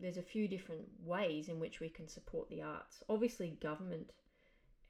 there's 0.00 0.18
a 0.18 0.22
few 0.22 0.46
different 0.48 0.82
ways 1.04 1.48
in 1.48 1.58
which 1.58 1.80
we 1.80 1.88
can 1.88 2.08
support 2.08 2.48
the 2.48 2.62
arts. 2.62 3.02
Obviously, 3.08 3.58
government 3.60 4.12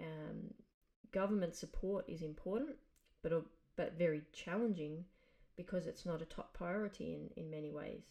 um, 0.01 0.53
government 1.13 1.55
support 1.55 2.05
is 2.09 2.23
important, 2.23 2.77
but 3.23 3.33
but 3.77 3.99
very 3.99 4.23
challenging 4.33 5.05
because 5.57 5.87
it's 5.87 6.05
not 6.05 6.23
a 6.23 6.27
top 6.27 6.53
priority 6.53 7.15
in, 7.15 7.31
in 7.43 7.51
many 7.51 7.71
ways. 7.71 8.03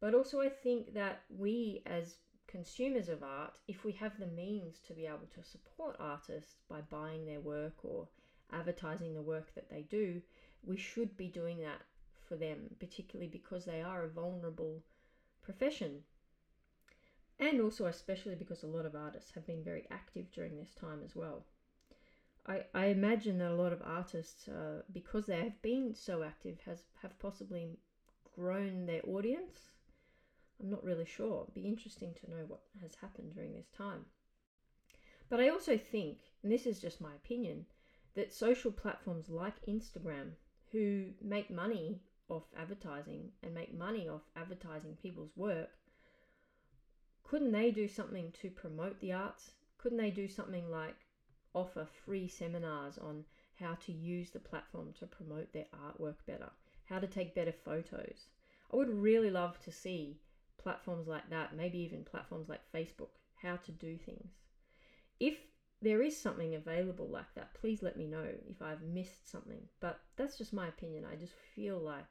But 0.00 0.14
also, 0.14 0.40
I 0.40 0.48
think 0.48 0.94
that 0.94 1.22
we 1.28 1.82
as 1.86 2.16
consumers 2.46 3.08
of 3.08 3.22
art, 3.22 3.58
if 3.68 3.84
we 3.84 3.92
have 3.92 4.18
the 4.18 4.26
means 4.26 4.78
to 4.86 4.92
be 4.94 5.06
able 5.06 5.28
to 5.34 5.44
support 5.44 5.96
artists 6.00 6.56
by 6.68 6.80
buying 6.80 7.24
their 7.24 7.40
work 7.40 7.84
or 7.84 8.08
advertising 8.52 9.14
the 9.14 9.22
work 9.22 9.54
that 9.54 9.70
they 9.70 9.82
do, 9.82 10.20
we 10.64 10.76
should 10.76 11.16
be 11.16 11.28
doing 11.28 11.60
that 11.60 11.82
for 12.28 12.36
them, 12.36 12.74
particularly 12.80 13.28
because 13.28 13.64
they 13.64 13.82
are 13.82 14.04
a 14.04 14.08
vulnerable 14.08 14.82
profession. 15.50 16.02
And 17.38 17.60
also, 17.60 17.86
especially 17.86 18.34
because 18.34 18.62
a 18.62 18.68
lot 18.68 18.86
of 18.86 18.94
artists 18.94 19.32
have 19.34 19.46
been 19.46 19.64
very 19.64 19.84
active 19.90 20.30
during 20.30 20.56
this 20.56 20.74
time 20.74 21.00
as 21.04 21.16
well. 21.16 21.44
I, 22.46 22.64
I 22.74 22.86
imagine 22.86 23.38
that 23.38 23.50
a 23.50 23.54
lot 23.54 23.72
of 23.72 23.82
artists, 23.84 24.48
uh, 24.48 24.82
because 24.92 25.26
they 25.26 25.38
have 25.38 25.60
been 25.62 25.94
so 25.94 26.22
active, 26.22 26.58
has 26.66 26.84
have 27.02 27.18
possibly 27.18 27.78
grown 28.36 28.86
their 28.86 29.02
audience. 29.06 29.70
I'm 30.60 30.70
not 30.70 30.84
really 30.84 31.06
sure. 31.06 31.42
It'd 31.42 31.54
be 31.54 31.68
interesting 31.68 32.14
to 32.14 32.30
know 32.30 32.44
what 32.46 32.60
has 32.82 32.94
happened 32.94 33.34
during 33.34 33.54
this 33.54 33.70
time. 33.76 34.04
But 35.30 35.40
I 35.40 35.48
also 35.48 35.78
think, 35.78 36.18
and 36.42 36.52
this 36.52 36.66
is 36.66 36.80
just 36.80 37.00
my 37.00 37.14
opinion, 37.14 37.66
that 38.14 38.32
social 38.34 38.72
platforms 38.72 39.28
like 39.28 39.64
Instagram, 39.66 40.32
who 40.72 41.06
make 41.22 41.50
money 41.50 42.02
off 42.30 42.44
advertising 42.56 43.30
and 43.42 43.52
make 43.52 43.76
money 43.76 44.08
off 44.08 44.22
advertising 44.36 44.96
people's 45.02 45.36
work, 45.36 45.70
couldn't 47.24 47.52
they 47.52 47.70
do 47.70 47.86
something 47.86 48.32
to 48.40 48.50
promote 48.50 49.00
the 49.00 49.12
arts? 49.12 49.52
Couldn't 49.78 49.98
they 49.98 50.10
do 50.10 50.28
something 50.28 50.70
like 50.70 50.96
offer 51.54 51.86
free 52.04 52.28
seminars 52.28 52.98
on 52.98 53.24
how 53.58 53.74
to 53.86 53.92
use 53.92 54.30
the 54.30 54.38
platform 54.38 54.92
to 54.98 55.06
promote 55.06 55.52
their 55.52 55.66
artwork 55.84 56.16
better, 56.26 56.50
how 56.86 56.98
to 56.98 57.06
take 57.06 57.34
better 57.34 57.52
photos? 57.52 58.26
I 58.72 58.76
would 58.76 58.90
really 58.90 59.30
love 59.30 59.60
to 59.60 59.72
see 59.72 60.20
platforms 60.58 61.08
like 61.08 61.28
that, 61.30 61.56
maybe 61.56 61.78
even 61.78 62.04
platforms 62.04 62.48
like 62.48 62.60
Facebook, 62.74 63.10
how 63.42 63.56
to 63.56 63.72
do 63.72 63.96
things. 63.96 64.30
If 65.18 65.36
there 65.82 66.02
is 66.02 66.20
something 66.20 66.54
available 66.54 67.08
like 67.08 67.34
that, 67.34 67.54
please 67.54 67.82
let 67.82 67.96
me 67.96 68.06
know 68.06 68.26
if 68.48 68.60
I've 68.60 68.82
missed 68.82 69.30
something. 69.30 69.62
But 69.80 70.00
that's 70.16 70.36
just 70.36 70.52
my 70.52 70.68
opinion. 70.68 71.04
I 71.10 71.16
just 71.16 71.32
feel 71.54 71.78
like 71.78 72.06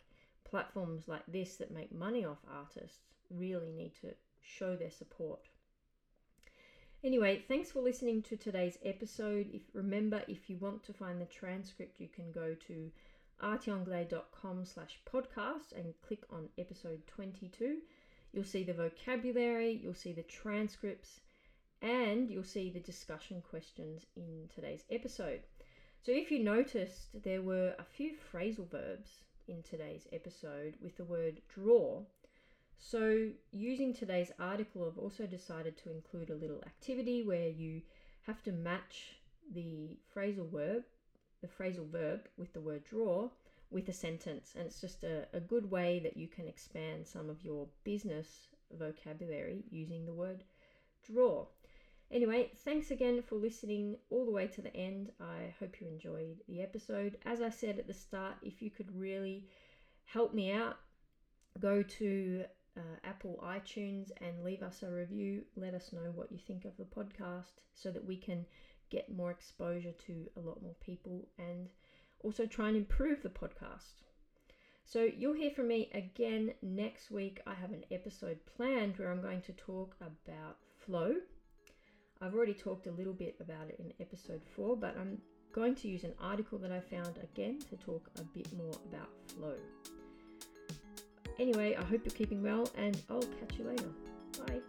platforms 0.49 1.07
like 1.07 1.23
this 1.27 1.55
that 1.57 1.71
make 1.71 1.91
money 1.93 2.25
off 2.25 2.39
artists 2.51 2.99
really 3.29 3.71
need 3.71 3.93
to 4.01 4.13
show 4.41 4.75
their 4.75 4.91
support. 4.91 5.47
Anyway, 7.03 7.43
thanks 7.47 7.71
for 7.71 7.81
listening 7.81 8.21
to 8.23 8.35
today's 8.35 8.77
episode. 8.83 9.47
If 9.53 9.61
remember, 9.73 10.21
if 10.27 10.49
you 10.49 10.57
want 10.57 10.83
to 10.83 10.93
find 10.93 11.21
the 11.21 11.25
transcript, 11.25 11.99
you 11.99 12.07
can 12.07 12.31
go 12.31 12.55
to 12.67 12.91
artyanglais.com 13.41 14.65
slash 14.65 14.99
podcast 15.11 15.71
and 15.75 15.93
click 16.05 16.23
on 16.29 16.49
episode 16.57 17.01
22. 17.07 17.77
You'll 18.33 18.43
see 18.43 18.63
the 18.63 18.73
vocabulary, 18.73 19.79
you'll 19.81 19.93
see 19.93 20.11
the 20.11 20.23
transcripts, 20.23 21.21
and 21.81 22.29
you'll 22.29 22.43
see 22.43 22.69
the 22.69 22.81
discussion 22.81 23.41
questions 23.49 24.05
in 24.17 24.49
today's 24.53 24.83
episode. 24.91 25.41
So 26.01 26.11
if 26.11 26.31
you 26.31 26.43
noticed, 26.43 27.23
there 27.23 27.41
were 27.41 27.75
a 27.79 27.83
few 27.83 28.13
phrasal 28.31 28.69
verbs 28.69 29.23
in 29.49 29.63
today's 29.63 30.07
episode 30.13 30.75
with 30.81 30.95
the 30.97 31.03
word 31.03 31.41
draw. 31.53 32.01
So, 32.77 33.29
using 33.51 33.93
today's 33.93 34.31
article, 34.39 34.87
I've 34.87 34.97
also 34.97 35.25
decided 35.25 35.77
to 35.77 35.91
include 35.91 36.29
a 36.29 36.35
little 36.35 36.63
activity 36.65 37.23
where 37.23 37.49
you 37.49 37.81
have 38.23 38.41
to 38.43 38.51
match 38.51 39.15
the 39.53 39.97
phrasal 40.15 40.49
verb, 40.49 40.83
the 41.41 41.47
phrasal 41.47 41.89
verb 41.89 42.21
with 42.37 42.53
the 42.53 42.61
word 42.61 42.83
draw 42.85 43.29
with 43.71 43.89
a 43.89 43.93
sentence. 43.93 44.53
And 44.55 44.65
it's 44.65 44.81
just 44.81 45.03
a, 45.03 45.27
a 45.33 45.39
good 45.39 45.69
way 45.69 45.99
that 46.03 46.15
you 46.17 46.27
can 46.27 46.47
expand 46.47 47.07
some 47.07 47.29
of 47.29 47.43
your 47.43 47.67
business 47.83 48.47
vocabulary 48.71 49.63
using 49.69 50.05
the 50.05 50.13
word 50.13 50.43
draw. 51.03 51.45
Anyway, 52.11 52.49
thanks 52.65 52.89
again 52.89 53.21
for 53.21 53.35
listening 53.35 53.95
all 54.09 54.25
the 54.25 54.31
way 54.31 54.47
to 54.47 54.63
the 54.63 54.75
end. 54.75 55.11
I 55.19 55.53
hope 55.59 55.79
you 55.79 55.87
enjoyed 55.87 56.41
the 56.47 56.61
episode. 56.61 57.17
As 57.23 57.39
I 57.39 57.49
said 57.49 57.77
at 57.77 57.85
the 57.85 57.93
start, 57.93 58.35
if 58.41 58.63
you 58.63 58.71
could 58.71 58.91
really 58.97 59.47
help 60.05 60.33
me 60.33 60.51
out, 60.51 60.77
go 61.59 61.83
to 61.83 62.45
uh, 62.75 62.97
Apple 63.03 63.39
iTunes 63.43 64.09
and 64.21 64.43
leave 64.43 64.63
us 64.63 64.81
a 64.81 64.89
review. 64.89 65.43
Let 65.55 65.75
us 65.75 65.93
know 65.93 66.11
what 66.15 66.31
you 66.31 66.39
think 66.39 66.65
of 66.65 66.75
the 66.77 66.83
podcast 66.83 67.61
so 67.73 67.91
that 67.91 68.03
we 68.05 68.17
can 68.17 68.47
get 68.89 69.11
more 69.11 69.29
exposure 69.29 69.91
to 69.91 70.25
a 70.35 70.39
lot 70.39 70.63
more 70.63 70.75
people 70.79 71.27
and 71.37 71.69
also 72.21 72.47
try 72.47 72.69
and 72.69 72.77
improve 72.77 73.21
the 73.21 73.29
podcast. 73.29 74.01
So, 74.83 75.03
you'll 75.03 75.33
hear 75.33 75.51
from 75.51 75.67
me 75.67 75.91
again 75.93 76.53
next 76.63 77.11
week. 77.11 77.39
I 77.45 77.53
have 77.53 77.71
an 77.71 77.85
episode 77.91 78.39
planned 78.47 78.97
where 78.97 79.11
I'm 79.11 79.21
going 79.21 79.41
to 79.41 79.53
talk 79.53 79.95
about 80.01 80.57
flow 80.79 81.17
I've 82.21 82.35
already 82.35 82.53
talked 82.53 82.87
a 82.87 82.91
little 82.91 83.13
bit 83.13 83.35
about 83.39 83.69
it 83.69 83.79
in 83.79 83.93
episode 84.01 84.41
4, 84.55 84.75
but 84.75 84.95
I'm 84.99 85.19
going 85.53 85.73
to 85.75 85.87
use 85.87 86.03
an 86.03 86.13
article 86.21 86.57
that 86.59 86.71
I 86.71 86.81
found 86.81 87.17
again 87.23 87.59
to 87.69 87.77
talk 87.77 88.09
a 88.19 88.23
bit 88.23 88.51
more 88.53 88.73
about 88.91 89.07
flow. 89.27 89.55
Anyway, 91.39 91.75
I 91.77 91.83
hope 91.83 92.01
you're 92.03 92.15
keeping 92.15 92.43
well 92.43 92.69
and 92.77 93.01
I'll 93.09 93.21
catch 93.21 93.57
you 93.57 93.65
later. 93.65 93.89
Bye. 94.45 94.59